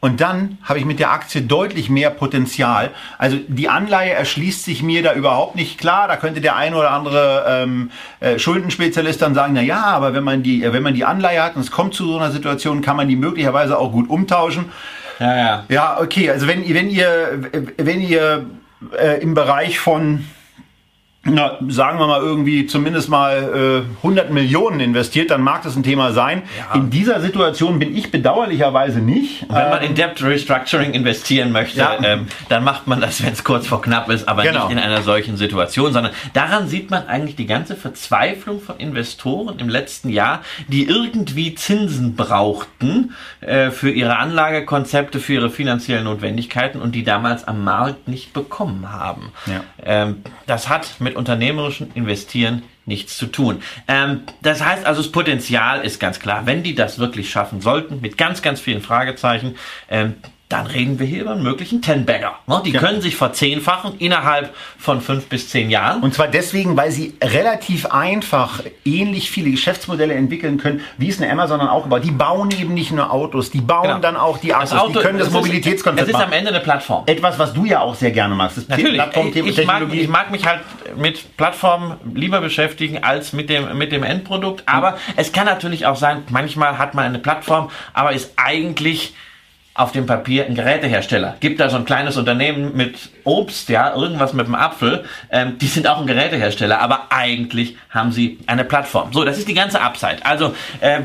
[0.02, 2.92] Und dann habe ich mit der Aktie deutlich mehr Potenzial.
[3.18, 6.08] Also die Anleihe erschließt sich mir da überhaupt nicht klar.
[6.08, 10.24] Da könnte der ein oder andere ähm, äh, Schuldenspezialist dann sagen, na ja, aber wenn
[10.24, 12.82] man die, äh, wenn man die Anleihe hat und es kommt zu so einer Situation,
[12.82, 14.72] kann man die möglicherweise auch gut umtauschen.
[15.20, 15.64] Ja, ja.
[15.68, 18.46] Ja, okay, also wenn, wenn ihr, wenn ihr
[18.98, 20.26] äh, im Bereich von,
[21.26, 25.84] na, sagen wir mal irgendwie zumindest mal äh, 100 Millionen investiert, dann mag das ein
[25.84, 26.44] Thema sein.
[26.58, 26.80] Ja.
[26.80, 29.42] In dieser Situation bin ich bedauerlicherweise nicht.
[29.50, 31.98] Wenn man in Debt Restructuring investieren möchte, Ja.
[32.02, 34.64] ähm, dann macht man das, wenn es kurz vor knapp ist, aber Genau.
[34.68, 39.60] nicht in einer solchen Situation, sondern daran sieht man eigentlich die ganze Verzweiflung von Investoren
[39.60, 46.80] im letzten Jahr, die irgendwie Zinsen brauchten äh, für ihre Anlagekonzepte, für ihre finanziellen Notwendigkeiten
[46.82, 49.34] und die damals am Markt nicht bekommen haben.
[49.48, 49.64] Ja.
[49.84, 53.62] Ähm, das hat mit unternehmerischen Investieren nichts zu tun.
[53.88, 56.46] Ähm, das heißt also, das Potenzial ist ganz klar.
[56.46, 59.56] Wenn die das wirklich schaffen sollten, mit ganz, ganz vielen Fragezeichen,
[59.90, 60.16] ähm,
[60.50, 62.34] dann reden wir hier über einen möglichen Ten-Bagger.
[62.48, 62.64] Ne?
[62.66, 62.80] Die Ja.
[62.80, 66.02] können sich verzehnfachen innerhalb von fünf bis zehn Jahren.
[66.02, 71.32] Und zwar deswegen, weil sie relativ einfach ähnlich viele Geschäftsmodelle entwickeln können, wie es eine
[71.32, 72.04] Amazon dann auch gebaut.
[72.04, 74.00] Die bauen eben nicht nur Autos, die bauen Genau.
[74.00, 76.34] dann auch die Akkus, die können das, Mobilitätskonzept Ist, es ist machen.
[76.34, 77.04] am Ende eine Plattform.
[77.06, 78.58] Etwas, was du ja auch sehr gerne magst.
[78.58, 78.96] Das Natürlich.
[78.96, 80.62] Plattformthema, Ich, ich, mag, ich mag mich halt
[80.98, 84.64] mit Plattformen lieber beschäftigen als mit dem, mit dem Endprodukt.
[84.66, 89.14] Aber es kann natürlich auch sein, manchmal hat man eine Plattform, aber ist eigentlich
[89.80, 91.38] auf dem Papier ein Gerätehersteller.
[91.40, 95.06] Gibt da so ein kleines Unternehmen mit Obst, ja, irgendwas mit dem Apfel.
[95.32, 99.12] Ähm, die sind auch ein Gerätehersteller, aber eigentlich haben sie eine Plattform.
[99.12, 100.18] So, das ist die ganze Upside.
[100.24, 101.02] Also, äh,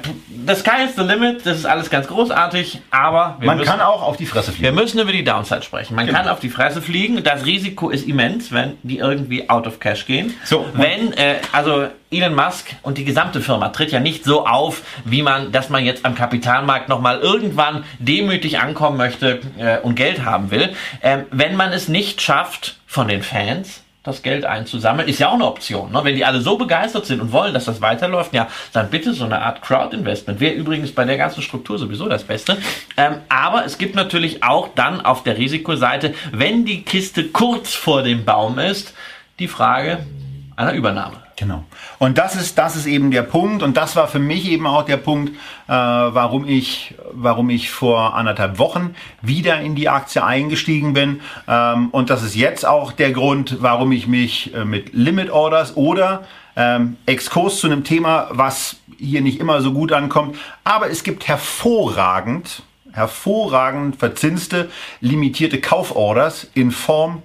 [0.47, 4.03] the sky is the limit, das ist alles ganz großartig, aber man müssen, kann auch
[4.03, 4.65] auf die Fresse fliegen.
[4.65, 5.95] Wir müssen über die Downside sprechen.
[5.95, 6.19] Man genau.
[6.19, 7.23] kann auf die Fresse fliegen.
[7.25, 10.35] Das Risiko ist immens, wenn die irgendwie out of cash gehen.
[10.45, 14.83] So, wenn, äh, also Elon Musk und die gesamte Firma tritt ja nicht so auf,
[15.05, 20.25] wie man, dass man jetzt am Kapitalmarkt nochmal irgendwann demütig ankommen möchte äh, und Geld
[20.25, 20.75] haben will.
[21.03, 25.35] Ähm, wenn man es nicht schafft, von den Fans das Geld einzusammeln, ist ja auch
[25.35, 25.91] eine Option.
[25.91, 26.01] Ne?
[26.05, 29.25] Wenn die alle so begeistert sind und wollen, dass das weiterläuft, ja, dann bitte so
[29.25, 30.41] eine Art Crowd-Investment.
[30.41, 32.59] Wäre übrigens bei der ganzen Struktur sowieso das Beste.
[32.99, 38.03] Ähm, aber es gibt natürlich auch dann auf der Risikoseite, wenn die Kiste kurz vor
[38.03, 38.95] dem Baum ist,
[39.39, 40.07] die Frage
[40.55, 41.24] einer Übernahme.
[41.37, 41.65] Genau.
[41.99, 43.63] Und das ist, das ist eben der Punkt.
[43.63, 45.31] Und das war für mich eben auch der Punkt,
[45.67, 51.21] äh, warum ich, warum ich vor anderthalb Wochen wieder in die Aktie eingestiegen bin.
[51.49, 55.77] Ähm, und das ist jetzt auch der Grund, warum ich mich äh, mit Limit Orders
[55.77, 56.25] oder
[56.57, 60.37] ähm, Exkurs zu einem Thema, was hier nicht immer so gut ankommt.
[60.63, 62.63] Aber es gibt hervorragend,
[62.93, 64.71] hervorragend verzinste,
[65.01, 67.23] limitierte Kauforders in Form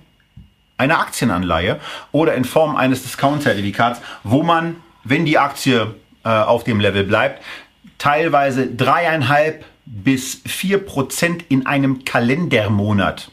[0.79, 1.79] einer Aktienanleihe
[2.11, 7.43] oder in Form eines Discount-Zertifikats, wo man, wenn die Aktie äh, auf dem Level bleibt,
[7.97, 13.31] teilweise dreieinhalb bis vier Prozent in einem Kalendermonat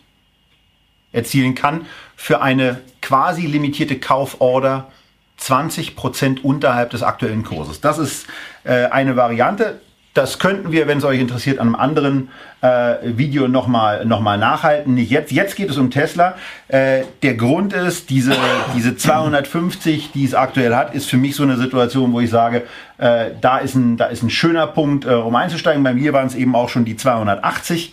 [1.12, 1.86] erzielen kann
[2.16, 4.90] für eine quasi limitierte Kauforder
[5.36, 7.80] 20 Prozent unterhalb des aktuellen Kurses.
[7.80, 8.26] Das ist
[8.64, 9.80] äh, eine Variante.
[10.16, 12.28] Das könnten wir, wenn es euch interessiert, an einem anderen
[12.62, 14.94] äh, Video nochmal noch mal nachhalten.
[14.94, 15.30] Nicht jetzt.
[15.30, 16.36] Jetzt geht es um Tesla.
[16.68, 18.34] Äh, der Grund ist, diese,
[18.74, 22.62] diese 250, die es aktuell hat, ist für mich so eine Situation, wo ich sage,
[22.96, 25.82] äh, da, ist ein, da ist ein schöner Punkt, äh, um einzusteigen.
[25.82, 27.92] Bei mir waren es eben auch schon die 280.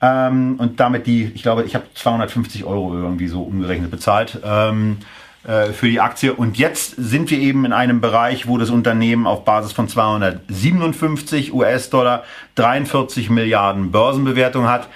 [0.00, 4.40] Ähm, und damit die, ich glaube, ich habe 250 Euro irgendwie so umgerechnet bezahlt.
[4.42, 6.34] Ähm, äh, für die Aktie.
[6.34, 11.54] Und jetzt sind wir eben in einem Bereich, wo das Unternehmen auf Basis von 257
[11.54, 12.24] US-Dollar
[12.56, 14.88] 43 Milliarden Börsenbewertung hat.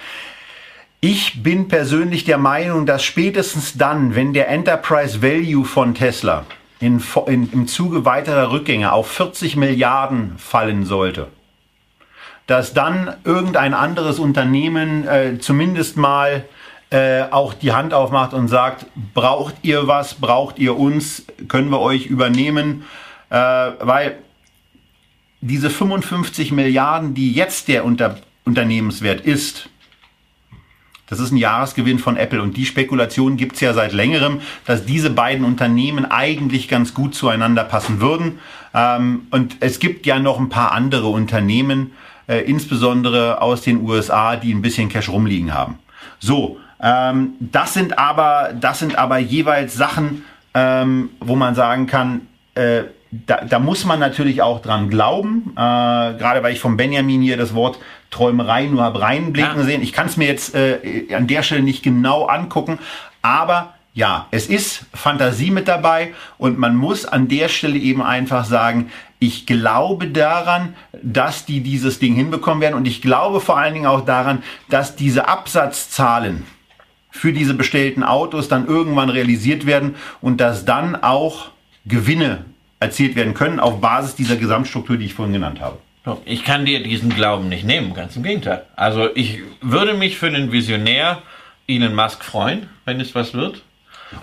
[1.07, 6.45] Ich bin persönlich der Meinung, dass spätestens dann, wenn der Enterprise Value von Tesla
[6.79, 11.27] in, in, im Zuge weiterer Rückgänge auf 40 Milliarden fallen sollte,
[12.47, 16.45] dass dann irgendein anderes Unternehmen äh, zumindest mal
[16.89, 21.79] äh, auch die Hand aufmacht und sagt, braucht ihr was, braucht ihr uns, können wir
[21.79, 22.83] euch übernehmen,
[23.29, 24.19] äh, weil
[25.41, 29.69] diese 55 Milliarden, die jetzt der Unter Unternehmenswert ist,
[31.07, 34.85] das ist ein Jahresgewinn von Apple und die Spekulation gibt es ja seit längerem, dass
[34.85, 38.39] diese beiden Unternehmen eigentlich ganz gut zueinander passen würden.
[38.73, 41.91] Ähm, und es gibt ja noch ein paar andere Unternehmen,
[42.27, 45.77] äh, insbesondere aus den USA, die ein bisschen Cash rumliegen haben.
[46.19, 50.23] So, ähm, das sind aber, das sind aber jeweils Sachen,
[50.53, 55.51] ähm, wo man sagen kann, äh, da, da muss man natürlich auch dran glauben.
[55.55, 57.79] Äh, gerade weil ich von Benjamin hier das Wort
[58.11, 59.63] Träumerei nur habe reinblicken ja.
[59.63, 59.81] sehen.
[59.81, 62.77] Ich kann es mir jetzt äh, an der Stelle nicht genau angucken,
[63.23, 68.45] aber ja, es ist Fantasie mit dabei und man muss an der Stelle eben einfach
[68.45, 73.73] sagen, ich glaube daran, dass die dieses Ding hinbekommen werden und ich glaube vor allen
[73.73, 76.45] Dingen auch daran, dass diese Absatzzahlen,
[77.15, 81.51] für diese bestellten Autos dann irgendwann realisiert werden und dass dann auch
[81.85, 82.43] Gewinne
[82.79, 85.77] erzielt werden können auf Basis dieser Gesamtstruktur, die ich vorhin genannt habe.
[86.25, 88.63] Ich kann dir diesen Glauben nicht nehmen, ganz im Gegenteil.
[88.75, 91.21] Also ich würde mich für einen Visionär
[91.67, 93.63] Elon Musk freuen, wenn es was wird.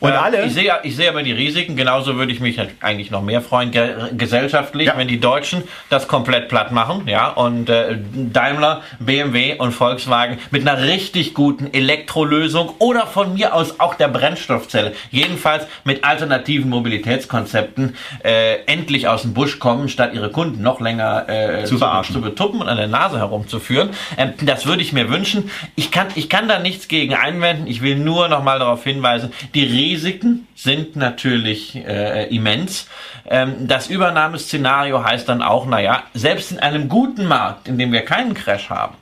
[0.01, 0.45] Und äh, alle?
[0.45, 1.77] Ich sehe, ich sehe aber die Risiken.
[1.77, 4.97] Genauso würde ich mich halt eigentlich noch mehr freuen, ge gesellschaftlich, ja.
[4.97, 10.67] wenn die Deutschen das komplett platt machen, ja, und äh, Daimler, BMW und Volkswagen mit
[10.67, 17.97] einer richtig guten Elektrolösung oder von mir aus auch der Brennstoffzelle, jedenfalls mit alternativen Mobilitätskonzepten
[18.25, 22.15] äh, endlich aus dem Busch kommen, statt ihre Kunden noch länger äh, zu, verarschen.
[22.15, 23.91] zu betuppen und an der Nase herumzuführen.
[24.17, 25.51] Ähm, das würde ich mir wünschen.
[25.77, 27.67] Ich kann, ich kann da nichts gegen einwenden.
[27.67, 32.89] Ich will nur noch mal darauf hinweisen, die Risiken sind natürlich äh, immens.
[33.29, 38.05] Ähm, das Übernahmeszenario heißt dann auch, naja, selbst in einem guten Markt, in dem wir
[38.05, 38.95] keinen Crash haben,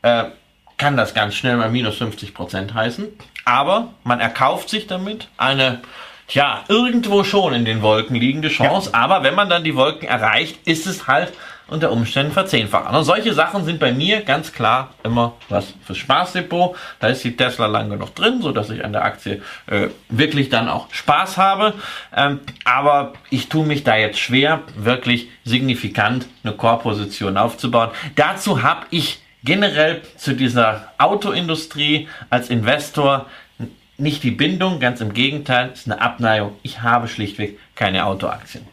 [0.00, 0.24] äh,
[0.78, 3.06] kann das ganz schnell mal minus 50 Prozent heißen.
[3.44, 5.80] Aber man erkauft sich damit eine,
[6.26, 8.90] tja, irgendwo schon in den Wolken liegende Chance.
[8.92, 9.00] Ja.
[9.00, 11.32] Aber wenn man dann die Wolken erreicht, ist es halt
[11.68, 12.94] unter Umständen verzehnfachen.
[12.94, 16.76] Und solche Sachen sind bei mir ganz klar immer was fürs Spaßdepot.
[17.00, 20.50] Da ist die Tesla lang genug drin, so dass ich an der Aktie äh, wirklich
[20.50, 21.74] dann auch Spaß habe.
[22.14, 27.90] Ähm, aber ich tue mich da jetzt schwer, wirklich signifikant eine Core-Position aufzubauen.
[28.16, 33.26] Dazu habe ich generell zu dieser Autoindustrie als Investor
[33.96, 36.56] nicht die Bindung, ganz im Gegenteil, ist eine Abneigung.
[36.62, 38.66] Ich habe schlichtweg keine Autoaktien.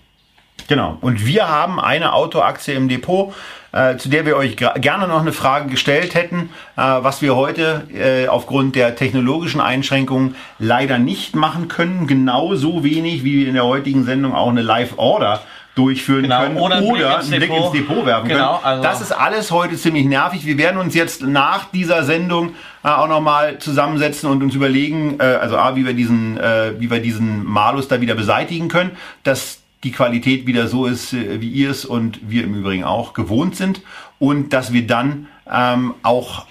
[0.72, 0.98] Genau.
[1.02, 3.34] Und wir haben eine Autoaktie im Depot,
[3.74, 7.84] äh, zu der wir euch gerne noch eine Frage gestellt hätten, äh, was wir heute
[7.94, 12.08] äh, aufgrund der technologischen Einschränkungen leider nicht machen können.
[12.08, 15.42] Genauso wenig wie wir in der heutigen Sendung auch eine Live-Order
[15.76, 17.76] durchführen Genau, können oder einen Blick oder ins einen Blick Depot.
[17.76, 18.64] ins Depot werfen Genau, können.
[18.66, 20.46] also- das ist alles heute ziemlich nervig.
[20.46, 25.24] Wir werden uns jetzt nach dieser Sendung äh, auch nochmal zusammensetzen und uns überlegen, äh,
[25.24, 28.92] also A, wie wir diesen, äh, wie wir diesen Malus da wieder beseitigen können,
[29.24, 33.14] dass die Qualität wieder so ist, äh, wie ihr es und wir im Übrigen auch
[33.14, 33.82] gewohnt sind
[34.20, 36.46] und dass wir dann ähm, auch,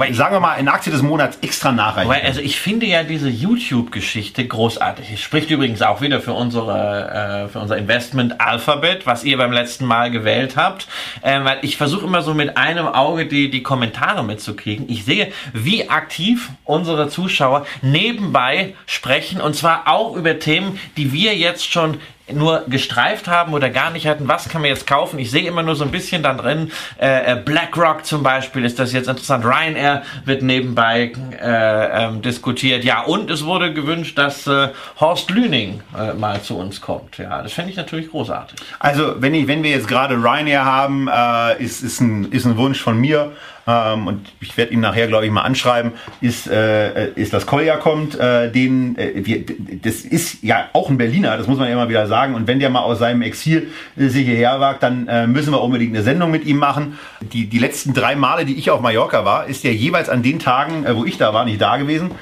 [0.00, 2.08] äh, sagen wir mal, in Aktie des Monats extra nachreichen.
[2.10, 5.12] Weil, also ich finde ja diese YouTube-Geschichte großartig.
[5.12, 9.52] Es spricht übrigens auch wieder für unsere, äh, für unser Investment Alphabet, was ihr beim
[9.52, 10.88] letzten Mal gewählt habt.
[11.22, 14.88] Ähm, weil ich versuche immer so mit einem Auge die, die Kommentare mitzukriegen.
[14.88, 21.36] Ich sehe, wie aktiv unsere Zuschauer nebenbei sprechen und zwar auch über Themen, die wir
[21.36, 21.98] jetzt schon
[22.32, 25.18] nur gestreift haben oder gar nicht hatten, was kann man jetzt kaufen?
[25.18, 28.78] Ich sehe immer nur so ein bisschen dann drin, äh, äh, BlackRock zum Beispiel, ist
[28.78, 34.46] das jetzt interessant, Ryanair wird nebenbei äh, ähm, diskutiert, ja, und es wurde gewünscht, dass
[34.46, 34.68] äh,
[34.98, 38.58] Horst Lüning äh, mal zu uns kommt, ja, das fände ich natürlich großartig.
[38.78, 42.56] Also, wenn, ich, wenn wir jetzt gerade Ryanair haben, äh, ist, ist, ein, ist ein
[42.56, 43.32] Wunsch von mir.
[43.66, 47.76] Ähm, und ich werde ihn nachher, glaube ich, mal anschreiben, ist, äh, ist dass Kolja
[47.76, 48.18] kommt.
[48.18, 49.44] Äh, den, äh, wir,
[49.82, 52.34] das ist ja auch ein Berliner, das muss man ja immer wieder sagen.
[52.34, 55.60] Und wenn der mal aus seinem Exil äh, sich hierher wagt, dann äh, müssen wir
[55.60, 56.98] unbedingt eine Sendung mit ihm machen.
[57.20, 60.38] Die, die letzten drei Male, die ich auf Mallorca war, ist er jeweils an den
[60.38, 62.12] Tagen, äh, wo ich da war, nicht da gewesen.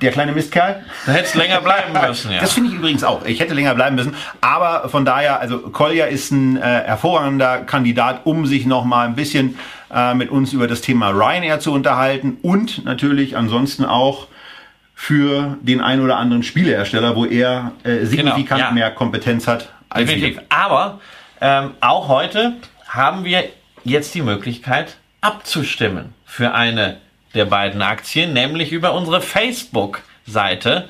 [0.00, 0.82] Der kleine Mistkerl.
[1.04, 2.40] Da hättest länger bleiben müssen, ja.
[2.40, 3.24] Das finde ich übrigens auch.
[3.26, 4.14] Ich hätte länger bleiben müssen.
[4.40, 9.14] Aber von daher, also Kolja ist ein äh, hervorragender Kandidat, um sich noch mal ein
[9.14, 9.58] bisschen
[9.92, 14.26] äh, mit uns über das Thema Ryanair zu unterhalten und natürlich ansonsten auch
[14.94, 18.70] für den ein oder anderen Spielehersteller, wo er äh, signifikant Genau, ja.
[18.70, 20.36] mehr Kompetenz hat als Definitiv.
[20.36, 20.44] wir.
[20.48, 21.00] Aber
[21.40, 22.54] ähm, auch heute
[22.88, 23.44] haben wir
[23.84, 26.98] jetzt die Möglichkeit abzustimmen für eine
[27.34, 30.88] der beiden Aktien, nämlich über unsere Facebook-Seite.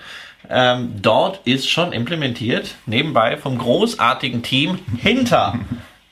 [0.51, 5.59] Ähm, dort ist schon implementiert, nebenbei vom großartigen Team hinter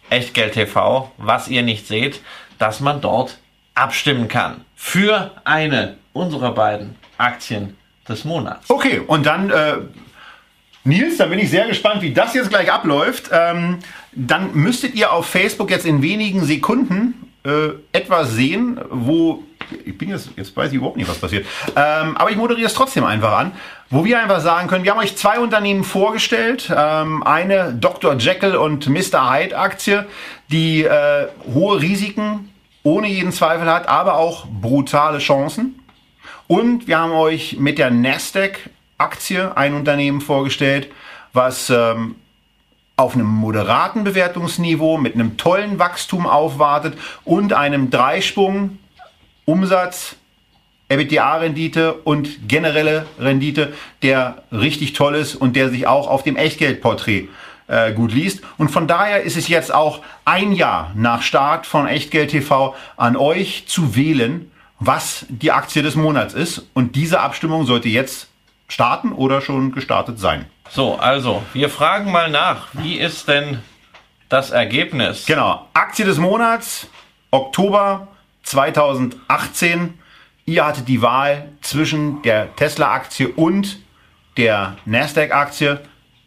[0.09, 2.20] Echtgeld TV, was ihr nicht seht,
[2.61, 3.38] dass man dort
[3.74, 7.76] abstimmen kann für eine unserer beiden Aktien
[8.08, 8.68] des Monats.
[8.68, 9.78] Okay, und dann äh,
[10.84, 13.30] Nils, da bin ich sehr gespannt, wie das jetzt gleich abläuft.
[13.32, 13.78] Ähm,
[14.12, 19.42] dann müsstet ihr auf Facebook jetzt in wenigen Sekunden äh, etwas sehen, wo
[19.84, 21.46] ich bin jetzt, jetzt weiß ich überhaupt nicht, was passiert.
[21.76, 23.52] Ähm, aber ich moderiere es trotzdem einfach an,
[23.88, 26.70] wo wir einfach sagen können, wir haben euch zwei Unternehmen vorgestellt.
[26.74, 28.16] Ähm, eine Dr.
[28.16, 29.32] Jekyll und Mr.
[29.32, 30.06] Hyde Aktie,
[30.48, 32.49] die äh, hohe Risiken
[32.82, 35.78] ohne jeden Zweifel hat, aber auch brutale Chancen.
[36.46, 40.90] Und wir haben euch mit der Nasdaq-Aktie ein Unternehmen vorgestellt,
[41.32, 42.16] was ähm,
[42.96, 48.78] auf einem moderaten Bewertungsniveau mit einem tollen Wachstum aufwartet und einem Dreisprung
[49.44, 50.16] Umsatz,
[50.88, 53.72] EBITDA-Rendite und generelle Rendite,
[54.02, 57.28] der richtig toll ist und der sich auch auf dem Echtgeldporträt
[57.70, 58.42] äh, gut liest.
[58.58, 63.16] Und von daher ist es jetzt auch ein Jahr nach Start von Echtgeld TV an
[63.16, 64.50] euch zu wählen,
[64.80, 66.66] was die Aktie des Monats ist.
[66.74, 68.28] Und diese Abstimmung sollte jetzt
[68.68, 70.46] starten oder schon gestartet sein.
[70.68, 73.60] So, also, wir fragen mal nach, wie ist denn
[74.28, 75.26] das Ergebnis?
[75.26, 76.88] Genau, Aktie des Monats,
[77.30, 78.08] Oktober
[78.42, 79.98] 2018.
[80.46, 83.78] Ihr hattet die Wahl zwischen der Tesla-Aktie und
[84.36, 85.80] der Nasdaq-Aktie.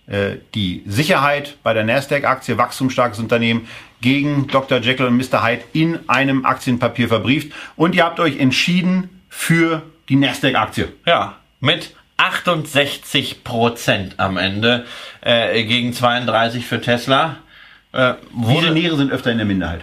[0.07, 3.67] Äh, Die Sicherheit bei der Nasdaq-Aktie, wachstumsstarkes Unternehmen,
[4.01, 4.79] gegen Dr.
[4.79, 5.45] Jekyll und Mr.
[5.45, 7.53] Hyde in einem Aktienpapier verbrieft.
[7.75, 10.91] Und ihr habt euch entschieden für die Nasdaq-Aktie.
[11.05, 14.85] Ja, mit 68 Prozent am Ende
[15.21, 17.37] äh, gegen 32 für Tesla.
[17.93, 19.81] Äh, Visionäre sind öfter in der Minderheit.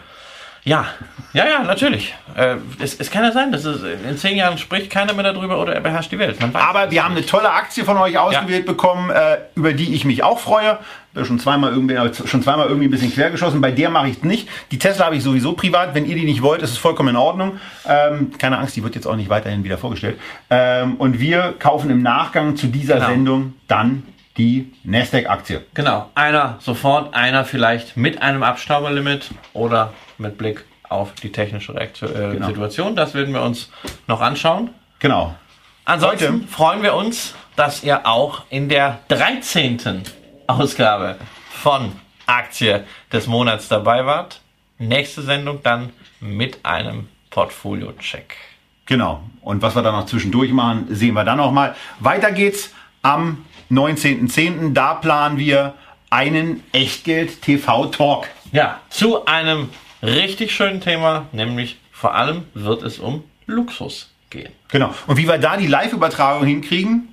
[0.64, 0.86] Ja,
[1.32, 2.14] ja, ja, natürlich.
[2.36, 5.60] Äh, es, es kann ja sein, dass es in zehn Jahren spricht keiner mehr darüber
[5.60, 6.36] oder er beherrscht die Welt.
[6.52, 10.22] Aber wir haben eine tolle Aktie von euch ausgewählt bekommen, äh, über die ich mich
[10.22, 10.78] auch freue.
[11.24, 13.60] Schon zweimal irgendwie, äh, schon zweimal irgendwie ein bisschen quergeschossen.
[13.60, 14.48] Bei der mache ich es nicht.
[14.70, 15.94] Die Tesla habe ich sowieso privat.
[15.94, 17.58] Wenn ihr die nicht wollt, ist es vollkommen in Ordnung.
[17.86, 20.20] Ähm, keine Angst, die wird jetzt auch nicht weiterhin wieder vorgestellt.
[20.50, 23.06] Ähm, und wir kaufen im Nachgang zu dieser Genau.
[23.08, 24.04] Sendung dann
[24.40, 25.66] die Nasdaq-Aktie.
[25.74, 32.10] Genau, einer sofort, einer vielleicht mit einem Abstauberlimit oder mit Blick auf die technische Reaktion,
[32.10, 32.46] äh, Genau.
[32.46, 32.96] Situation.
[32.96, 33.70] Das werden wir uns
[34.06, 34.70] noch anschauen.
[34.98, 35.34] Genau.
[35.84, 40.02] Ansonsten Heute- freuen wir uns, dass ihr auch in der 13.
[40.46, 41.16] Ausgabe
[41.50, 41.92] von
[42.26, 44.40] Aktie des Monats dabei wart.
[44.78, 48.34] nächste Sendung dann mit einem Portfolio-Check.
[48.86, 49.22] Genau.
[49.42, 51.74] Und was wir dann noch zwischendurch machen, sehen wir dann noch mal.
[51.98, 52.72] Weiter geht's
[53.02, 54.72] am 19.10.
[54.72, 55.74] Da planen wir
[56.10, 58.28] einen Echtgeld-TV-Talk.
[58.52, 59.68] Ja, zu einem
[60.02, 64.52] richtig schönen Thema, nämlich vor allem wird es um Luxus gehen.
[64.68, 64.94] Genau.
[65.06, 67.08] Und wie wir da die Live-Übertragung hinkriegen,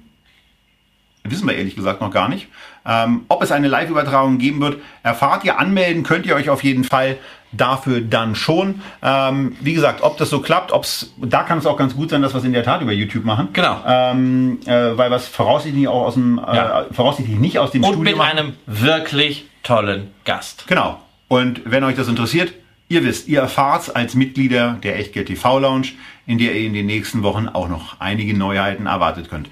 [1.30, 2.48] wissen wir ehrlich gesagt noch gar nicht.
[2.86, 5.60] Ähm, ob es eine Live-Übertragung geben wird, erfahrt ihr.
[5.60, 7.18] Anmelden könnt ihr euch auf jeden Fall
[7.52, 8.82] dafür dann schon.
[9.02, 12.22] Ähm, wie gesagt, ob das so klappt, ob's, da kann es auch ganz gut sein,
[12.22, 13.50] dass wir es in der Tat über YouTube machen.
[13.54, 13.82] Genau.
[13.86, 16.82] Ähm, äh, weil was voraussichtlich auch aus dem, Ja.
[16.82, 18.38] äh, voraussichtlich nicht aus dem Und Studio mit machen.
[18.38, 20.66] einem wirklich tollen Gast.
[20.68, 21.00] Genau.
[21.30, 22.54] Und wenn euch das interessiert,
[22.90, 25.88] ihr wisst, ihr erfahrt's als Mitglieder der Echtgeld TV Lounge,
[26.26, 29.50] in der ihr in den nächsten Wochen auch noch einige Neuheiten erwartet könnt.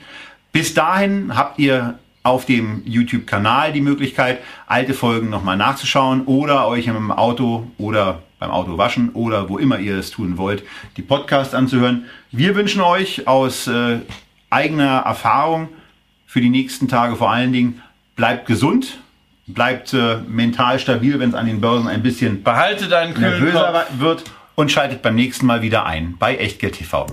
[0.55, 6.87] Bis dahin habt ihr auf dem YouTube-Kanal die Möglichkeit, alte Folgen nochmal nachzuschauen oder euch
[6.87, 10.63] im Auto oder beim Auto waschen oder wo immer ihr es tun wollt,
[10.95, 12.05] die Podcasts anzuhören.
[12.31, 13.99] Wir wünschen euch aus äh,
[14.49, 15.67] eigener Erfahrung
[16.25, 17.81] für die nächsten Tage vor allen Dingen,
[18.15, 18.99] bleibt gesund,
[19.47, 23.41] bleibt äh, mental stabil, wenn es an den Börsen ein bisschen Behalte deinen kühlen Kopf.
[23.41, 24.23] nervöser wird
[24.55, 27.07] und schaltet beim nächsten Mal wieder ein bei Echtgeld TV.